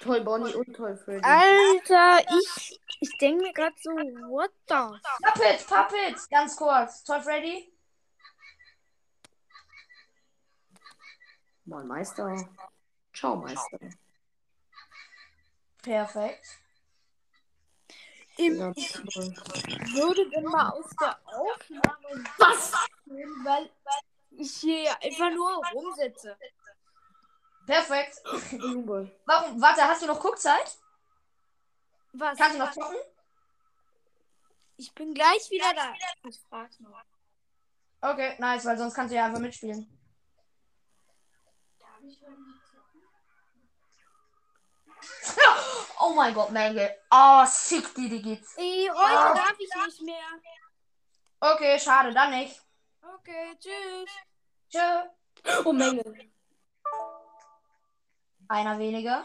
[0.00, 1.22] Toll, Bonnie und toll, Freddy.
[1.22, 4.98] Alter, ich, ich denke mir gerade so, what the?
[5.22, 7.04] Puppet, Puppet, ganz kurz.
[7.04, 7.70] Toll, Freddy.
[11.66, 12.34] Moin, Meister.
[13.12, 13.78] Ciao, Meister.
[15.82, 16.46] Perfekt.
[18.40, 18.74] Im, Ja,
[19.94, 22.72] würde dann mal aus der Aufnahme was
[23.04, 26.36] nehmen, weil, weil ich hier einfach nur rumsitze.
[27.66, 28.16] Perfekt.
[29.26, 29.60] Warum?
[29.60, 30.78] Warte, hast du noch Guckzeit?
[32.14, 32.38] Was?
[32.38, 32.96] Kannst du noch zocken?
[34.76, 35.92] Ich bin gleich wieder da.
[36.26, 37.02] Ich frag's noch.
[38.00, 39.86] Okay, nice, weil sonst kannst du ja einfach mitspielen.
[46.00, 46.96] Oh mein Gott, Menge.
[47.10, 48.54] Oh, sick, die, die geht's.
[48.56, 49.34] Ey, heute Ah.
[49.34, 50.24] darf ich nicht mehr.
[51.40, 52.60] Okay, schade, dann nicht.
[53.02, 54.10] Okay, tschüss.
[54.70, 55.60] Tschö.
[55.64, 56.02] Oh, Menge.
[58.48, 59.24] Einer weniger.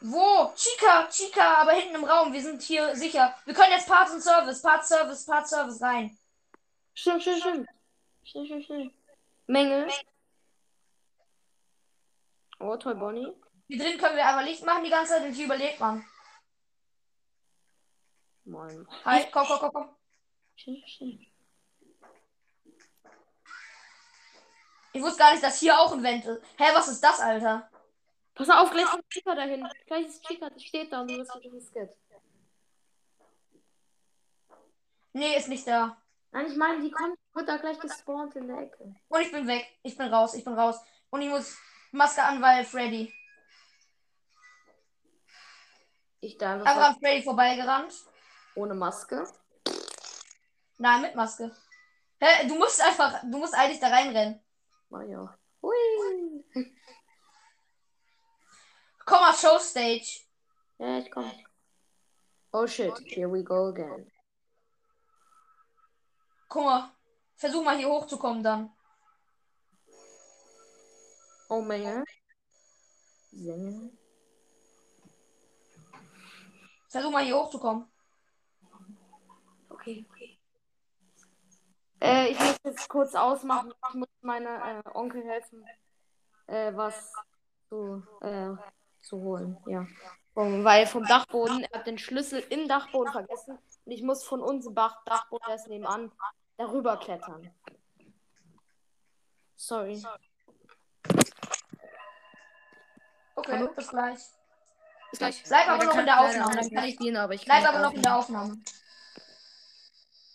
[0.00, 0.52] Wo?
[0.54, 2.32] Chica, Chica, aber hinten im Raum.
[2.32, 3.34] Wir sind hier sicher.
[3.44, 6.16] Wir können jetzt Parts und Service, Parts Service, Parts Service rein.
[6.94, 7.68] Stimmt, stimmt, stimmt.
[8.24, 8.94] Stimmt, stimmt, stimmt.
[9.46, 9.88] Menge.
[12.58, 13.32] Oh, toll, Bonnie.
[13.68, 16.04] Hier drin können wir einfach Licht machen die ganze Zeit und hier überlebt man.
[18.44, 18.86] Moin.
[19.04, 19.96] Hi, komm, komm, komm, komm.
[20.54, 21.26] Stimmt, stimmt.
[24.92, 26.42] Ich wusste gar nicht, dass hier auch ein Vent ist.
[26.56, 27.68] Hä, was ist das, Alter?
[28.34, 29.68] Pass auf, gleich ist Chica dahin.
[29.86, 31.90] Gleich ist Chica, die steht da und du wirst mit dem Skat.
[35.12, 36.00] Nee, ist nicht da.
[36.30, 38.94] Nein, ich meine, die kommt, wird da gleich gespawnt in der Ecke.
[39.08, 39.66] Und ich bin weg.
[39.82, 40.34] Ich bin raus.
[40.34, 40.80] Ich bin raus.
[41.10, 41.58] Und ich muss
[41.96, 43.12] Maske an, weil Freddy.
[46.20, 47.94] Ich da Einfach einfach an Freddy vorbeigerannt.
[48.54, 49.26] ohne Maske.
[50.78, 51.54] Nein, mit Maske.
[52.20, 54.40] Hä, du musst einfach, du musst eigentlich da reinrennen.
[54.90, 55.30] Ich auch.
[55.62, 56.44] Hui.
[59.04, 60.20] Komm auf Showstage.
[60.78, 61.30] Ja, ich komm.
[62.52, 64.10] Oh shit, here we go again.
[66.48, 66.90] Guck mal.
[67.36, 68.75] Versuch mal hier hochzukommen dann.
[71.48, 72.04] Oh Menge.
[73.30, 73.90] Sänger.
[76.88, 77.86] Versuch mal hier hochzukommen.
[79.68, 80.38] Okay, okay.
[82.00, 83.72] Äh, ich muss jetzt kurz ausmachen.
[83.88, 85.64] Ich muss meiner äh, Onkel helfen,
[86.46, 87.12] äh, was
[87.68, 88.54] zu, äh,
[89.02, 89.58] zu holen.
[89.66, 89.86] Ja.
[90.34, 93.58] Weil vom Dachboden, er hat den Schlüssel im Dachboden vergessen.
[93.84, 96.12] Und ich muss von unserem Dach, Dachboden, der ist nebenan,
[96.56, 97.50] darüber klettern.
[99.56, 100.02] Sorry.
[103.36, 103.68] Okay, Hallo?
[103.74, 104.18] bis gleich.
[105.10, 105.42] Bis gleich.
[105.46, 107.68] Bleib aber noch in der Aufnahme, dann ich kann nicht ich- spielen, aber ich Bleib
[107.68, 108.58] aber noch in der Aufnahme.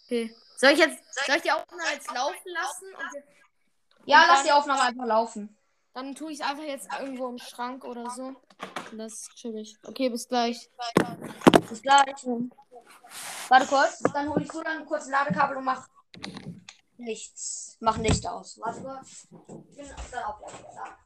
[0.05, 0.35] Okay.
[0.57, 2.85] Soll ich jetzt, soll ich die Aufnahme jetzt laufen lassen?
[2.95, 3.23] Und
[4.05, 5.57] Ja, Und lass die Aufnahme einfach laufen.
[5.93, 8.33] Dann tue ich es einfach jetzt irgendwo im Schrank oder so.
[8.91, 9.77] Und Das ist chillig.
[9.83, 10.69] Okay, bis gleich.
[11.69, 12.05] Bis gleich.
[13.49, 15.87] Warte kurz, dann hole ich so dann kurz ein Ladekabel und mach
[16.97, 17.77] nichts.
[17.81, 18.59] Mach Licht aus.
[18.59, 19.27] Warte kurz.
[19.71, 20.97] Ich bin dann auch gleich wieder da.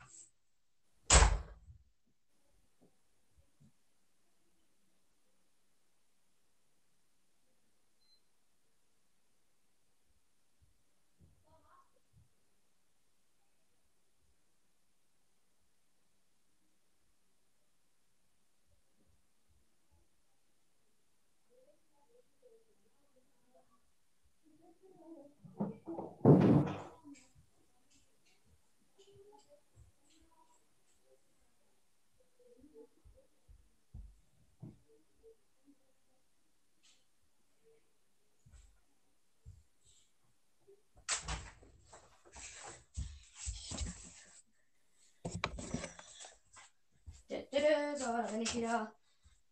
[47.98, 48.92] So, da bin ich wieder.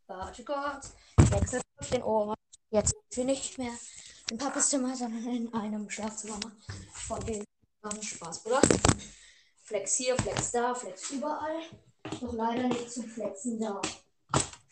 [0.05, 0.93] Warte kurz.
[1.17, 1.61] Wechsel
[1.91, 2.35] den Ohren.
[2.69, 3.71] Jetzt sind wir nicht mehr
[4.33, 6.39] im Papas Zimmer, sondern in einem Schlafzimmer
[6.91, 7.43] von dem
[8.01, 8.61] Spaß, Bruder.
[9.63, 11.61] Flex hier, Flex da, Flex überall.
[12.19, 13.79] Doch leider nicht zum Flexen da.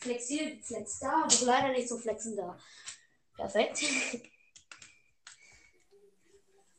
[0.00, 2.58] Flex hier, Flex da, doch leider nicht zum Flexen da.
[3.36, 3.84] Perfekt.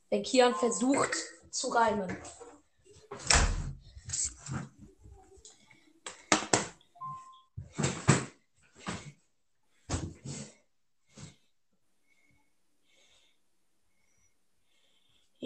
[0.10, 1.16] wenn Kian versucht
[1.52, 2.18] zu reimen.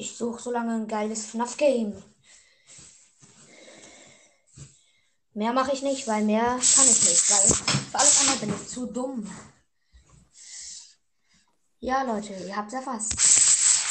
[0.10, 2.02] Ich suche so lange ein geiles FNAF-Game.
[5.34, 7.30] Mehr mache ich nicht, weil mehr kann ich nicht.
[7.30, 7.48] Weil
[7.92, 9.30] für alles andere bin ich zu dumm.
[11.80, 13.20] Ja, Leute, ihr habt's erfasst.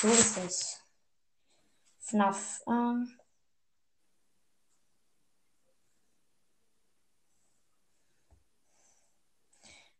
[0.01, 0.81] So ist es.
[1.99, 2.63] FNAF.
[2.67, 3.21] Ähm.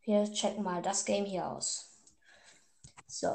[0.01, 1.91] Wir checken mal das Game hier aus.
[3.07, 3.35] So.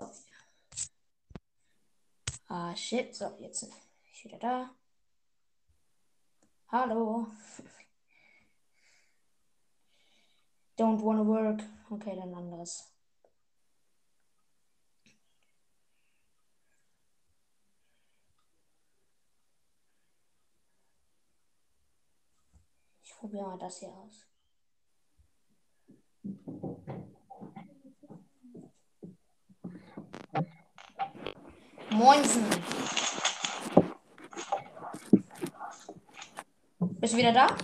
[2.54, 3.16] Ah, shit.
[3.16, 3.66] So, jetzt
[4.12, 4.70] ich wieder da.
[6.68, 7.28] Hallo.
[10.78, 11.62] Don't wanna work.
[11.90, 12.92] Okay, dann anderes.
[23.04, 24.28] Ich probiere mal das hier aus.
[31.92, 32.46] Moinsen.
[36.80, 37.58] Bist du wieder da?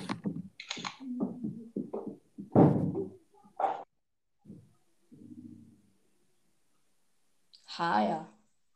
[7.78, 8.28] Ha, ja.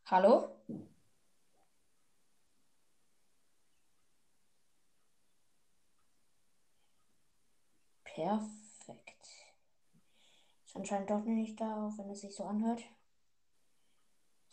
[0.06, 0.50] Hallo?
[8.04, 9.28] Perfekt.
[10.66, 12.82] Ist anscheinend doch nicht da, auch wenn es sich so anhört.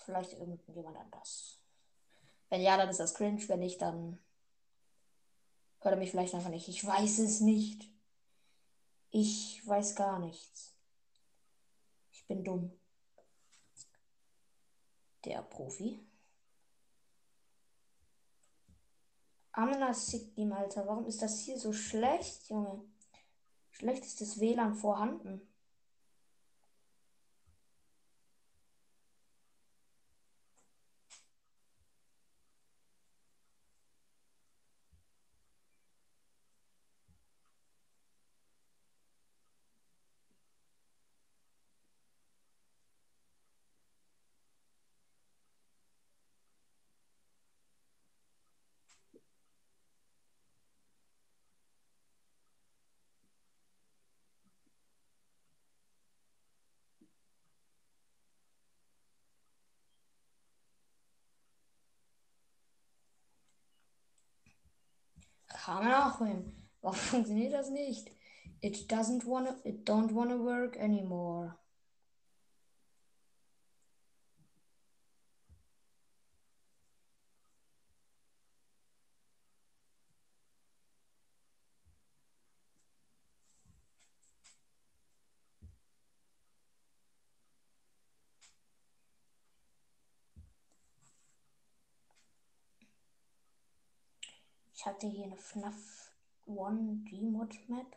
[0.09, 1.61] Vielleicht irgendjemand anders.
[2.49, 3.47] Wenn ja, dann ist das cringe.
[3.47, 4.19] Wenn nicht, dann
[5.81, 6.67] hört er mich vielleicht einfach nicht.
[6.67, 7.93] Ich weiß es nicht.
[9.11, 10.75] Ich weiß gar nichts.
[12.11, 12.73] Ich bin dumm.
[15.27, 16.01] Der Profi.
[19.53, 20.87] Amena Sigdim, Alter.
[20.87, 22.83] Warum ist das hier so schlecht, Junge?
[23.73, 25.47] Schlecht ist das WLAN vorhanden.
[65.69, 66.51] Kann man auch hin.
[66.81, 68.11] Warum funktioniert das nicht?
[68.63, 71.59] It doesn't wanna, it don't wanna work anymore.
[94.79, 96.15] Ich hatte hier eine FNAF
[96.47, 97.97] One Gmod Map.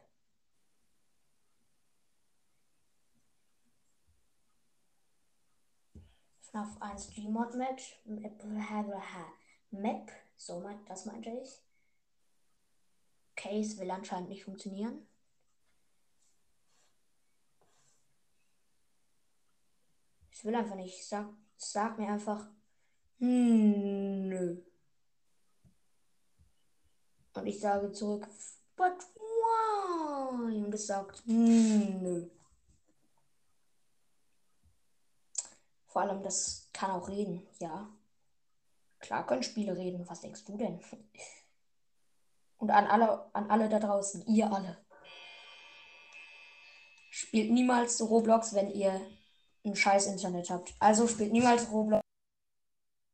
[6.40, 7.80] FNAF 1 Gmod Map.
[9.70, 10.12] Map.
[10.36, 11.62] So, das meinte ich.
[13.46, 15.06] Es will anscheinend nicht funktionieren.
[20.32, 21.08] Es will einfach nicht.
[21.08, 22.50] Sag, sag mir einfach.
[23.20, 24.71] Hm, nö.
[27.34, 28.28] Und ich sage zurück,
[28.76, 30.64] but why?
[30.64, 32.30] Und es sagt, "Hm, nö.
[35.88, 37.90] Vor allem, das kann auch reden, ja.
[39.00, 40.80] Klar können Spiele reden, was denkst du denn?
[42.58, 44.78] Und an alle, an alle da draußen, ihr alle.
[47.10, 49.02] Spielt niemals Roblox, wenn ihr
[49.66, 50.74] ein scheiß Internet habt.
[50.80, 52.02] Also spielt niemals Roblox,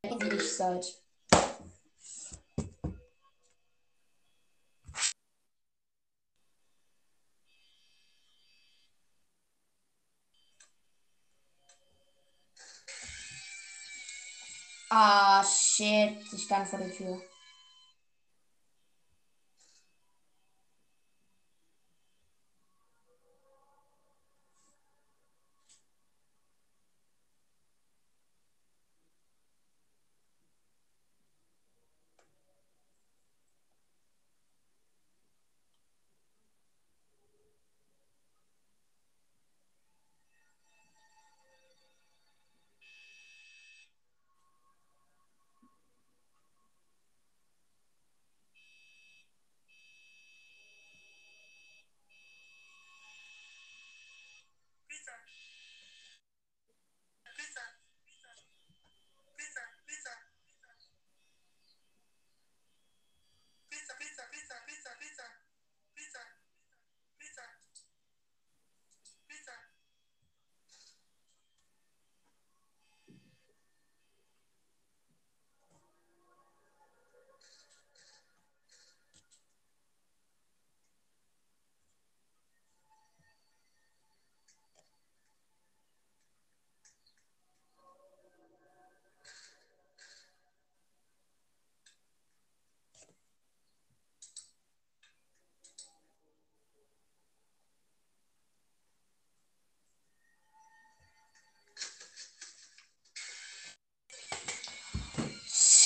[0.02, 1.02] wenn ihr ich seid.
[15.00, 16.18] Ah, shit.
[16.32, 17.22] Ich stand vor der Tür.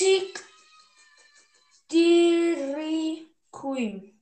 [0.03, 0.43] Chick
[1.89, 4.12] Dairy Queen.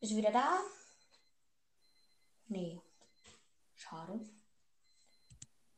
[0.00, 0.60] Bist du wieder da?
[2.48, 2.80] Nee.
[3.76, 4.18] Schade.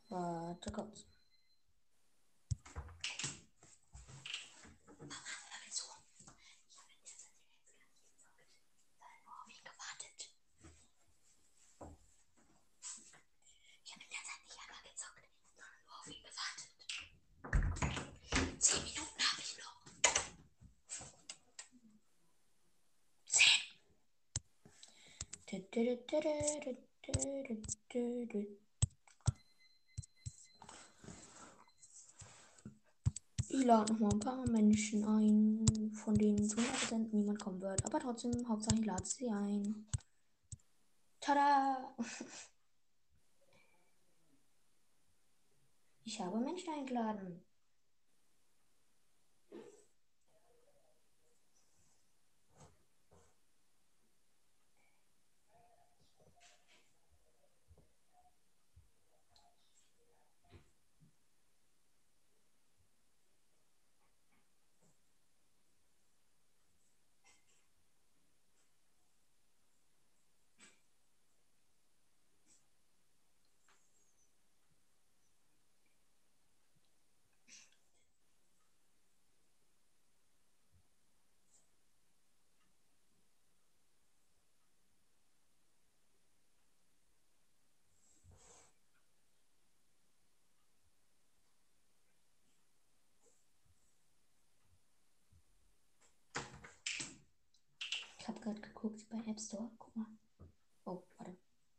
[0.08, 1.11] Warte kurz.
[25.74, 25.88] Ich
[33.64, 37.82] lade noch mal ein paar Menschen ein, von denen zu 100% niemand kommen wird.
[37.86, 39.86] Aber trotzdem, Hauptsache ich lade sie ein.
[41.20, 41.96] Tada!
[46.04, 47.42] Ich habe Menschen eingeladen.
[98.42, 99.70] Gerade geguckt bei App Store.
[99.78, 100.06] Guck mal.
[100.84, 101.36] Oh, warte.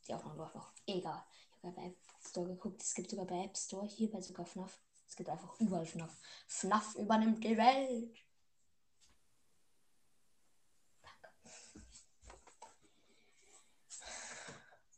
[0.07, 0.71] Die Aufnahme läuft noch.
[0.85, 1.23] Egal.
[1.57, 2.81] Ich habe bei App Store geguckt.
[2.81, 4.81] Es gibt sogar bei App Store, hier bei sogar FNAF.
[5.07, 6.17] Es gibt einfach überall FNAF.
[6.47, 8.17] FNAF übernimmt die Welt.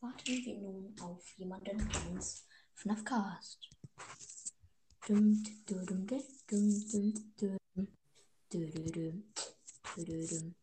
[0.02, 3.70] Warten wir nun auf jemanden namens FNAF Cast.
[5.08, 7.58] Dum, dum, dum, dum, dum, dum, dum,
[8.50, 9.24] dum, dum,
[9.96, 10.56] dum, dum.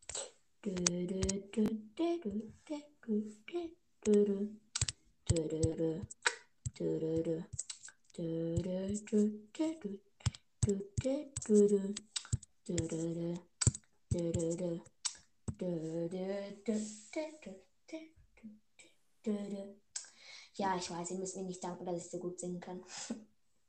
[20.54, 22.84] Ja, ich weiß, ihr müsst mir nicht danken, dass ich so gut singen kann.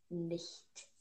[0.10, 0.93] nicht.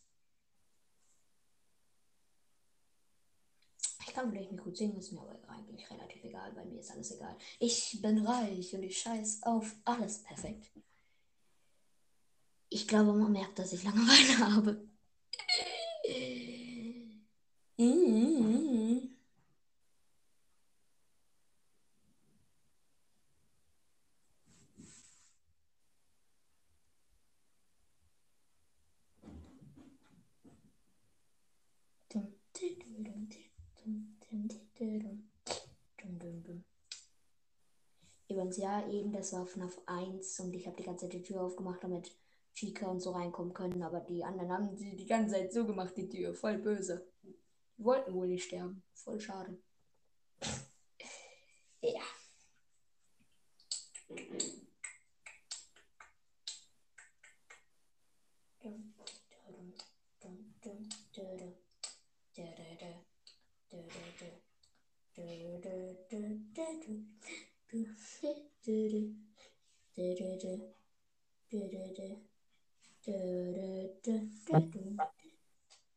[4.13, 6.53] Ich kann vielleicht nicht gut singen, ist mir aber eigentlich relativ egal.
[6.53, 7.35] Bei mir ist alles egal.
[7.59, 10.71] Ich bin reich und ich scheiß auf alles perfekt.
[12.69, 14.87] Ich glaube, man merkt, dass ich Langeweile habe.
[17.79, 18.82] Mhm.
[38.33, 41.43] Übrigens, ja, eben, das war FNAF 1 und ich habe die ganze Zeit die Tür
[41.43, 42.17] aufgemacht, damit
[42.55, 45.95] Chica und so reinkommen können, aber die anderen haben sie die ganze Zeit so gemacht,
[45.99, 46.35] die Tür.
[46.35, 47.07] Voll böse.
[47.23, 47.37] Die
[47.85, 48.83] wollten wohl nicht sterben.
[48.95, 49.59] Voll schade.
[51.85, 52.01] Ja.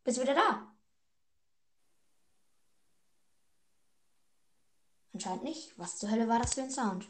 [0.03, 0.73] Bist du wieder da?
[5.11, 5.77] Anscheinend nicht.
[5.77, 7.05] Was zur Hölle war das für ein Sound?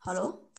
[0.00, 0.51] Hallo?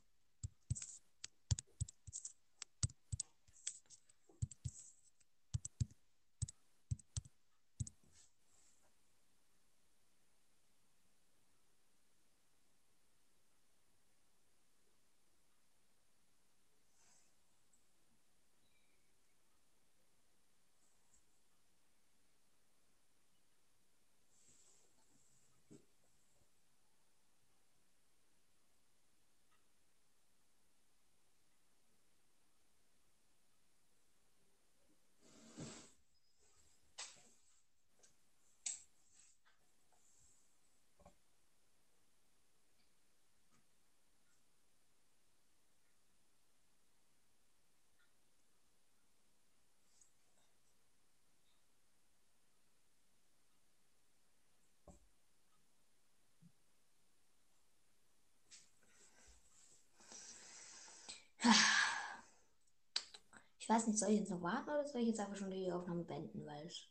[63.59, 65.71] Ich weiß nicht, soll ich jetzt noch warten oder soll ich jetzt einfach schon die
[65.71, 66.87] Aufnahme beenden, weil es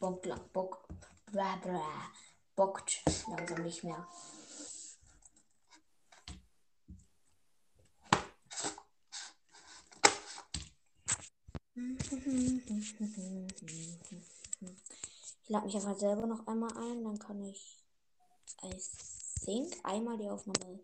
[0.00, 0.22] Bock,
[0.52, 0.88] Bock,
[1.26, 2.10] bra, bra,
[2.56, 4.08] bockt langsam nicht mehr.
[15.42, 17.84] Ich lade mich einfach selber noch einmal ein, dann kann ich,
[18.62, 18.76] I
[19.44, 20.80] think, einmal die Aufnahme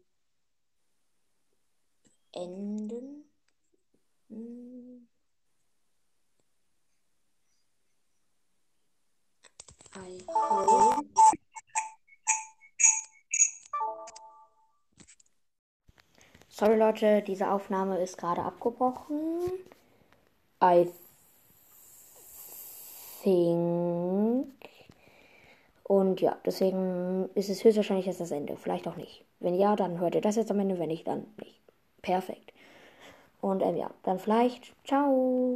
[2.35, 3.31] enden.
[9.97, 10.25] I.
[16.49, 19.51] Sorry Leute, diese Aufnahme ist gerade abgebrochen.
[20.63, 20.91] I
[23.23, 24.53] think.
[25.83, 28.57] Und ja, deswegen ist es höchstwahrscheinlich jetzt das Ende.
[28.57, 29.25] Vielleicht auch nicht.
[29.41, 30.79] Wenn ja, dann hört ihr das jetzt am Ende.
[30.79, 31.64] Wenn nicht, dann nicht.
[32.05, 32.53] Perfekt.
[33.41, 34.75] Und ähm, ja, dann vielleicht.
[34.87, 35.53] Ciao.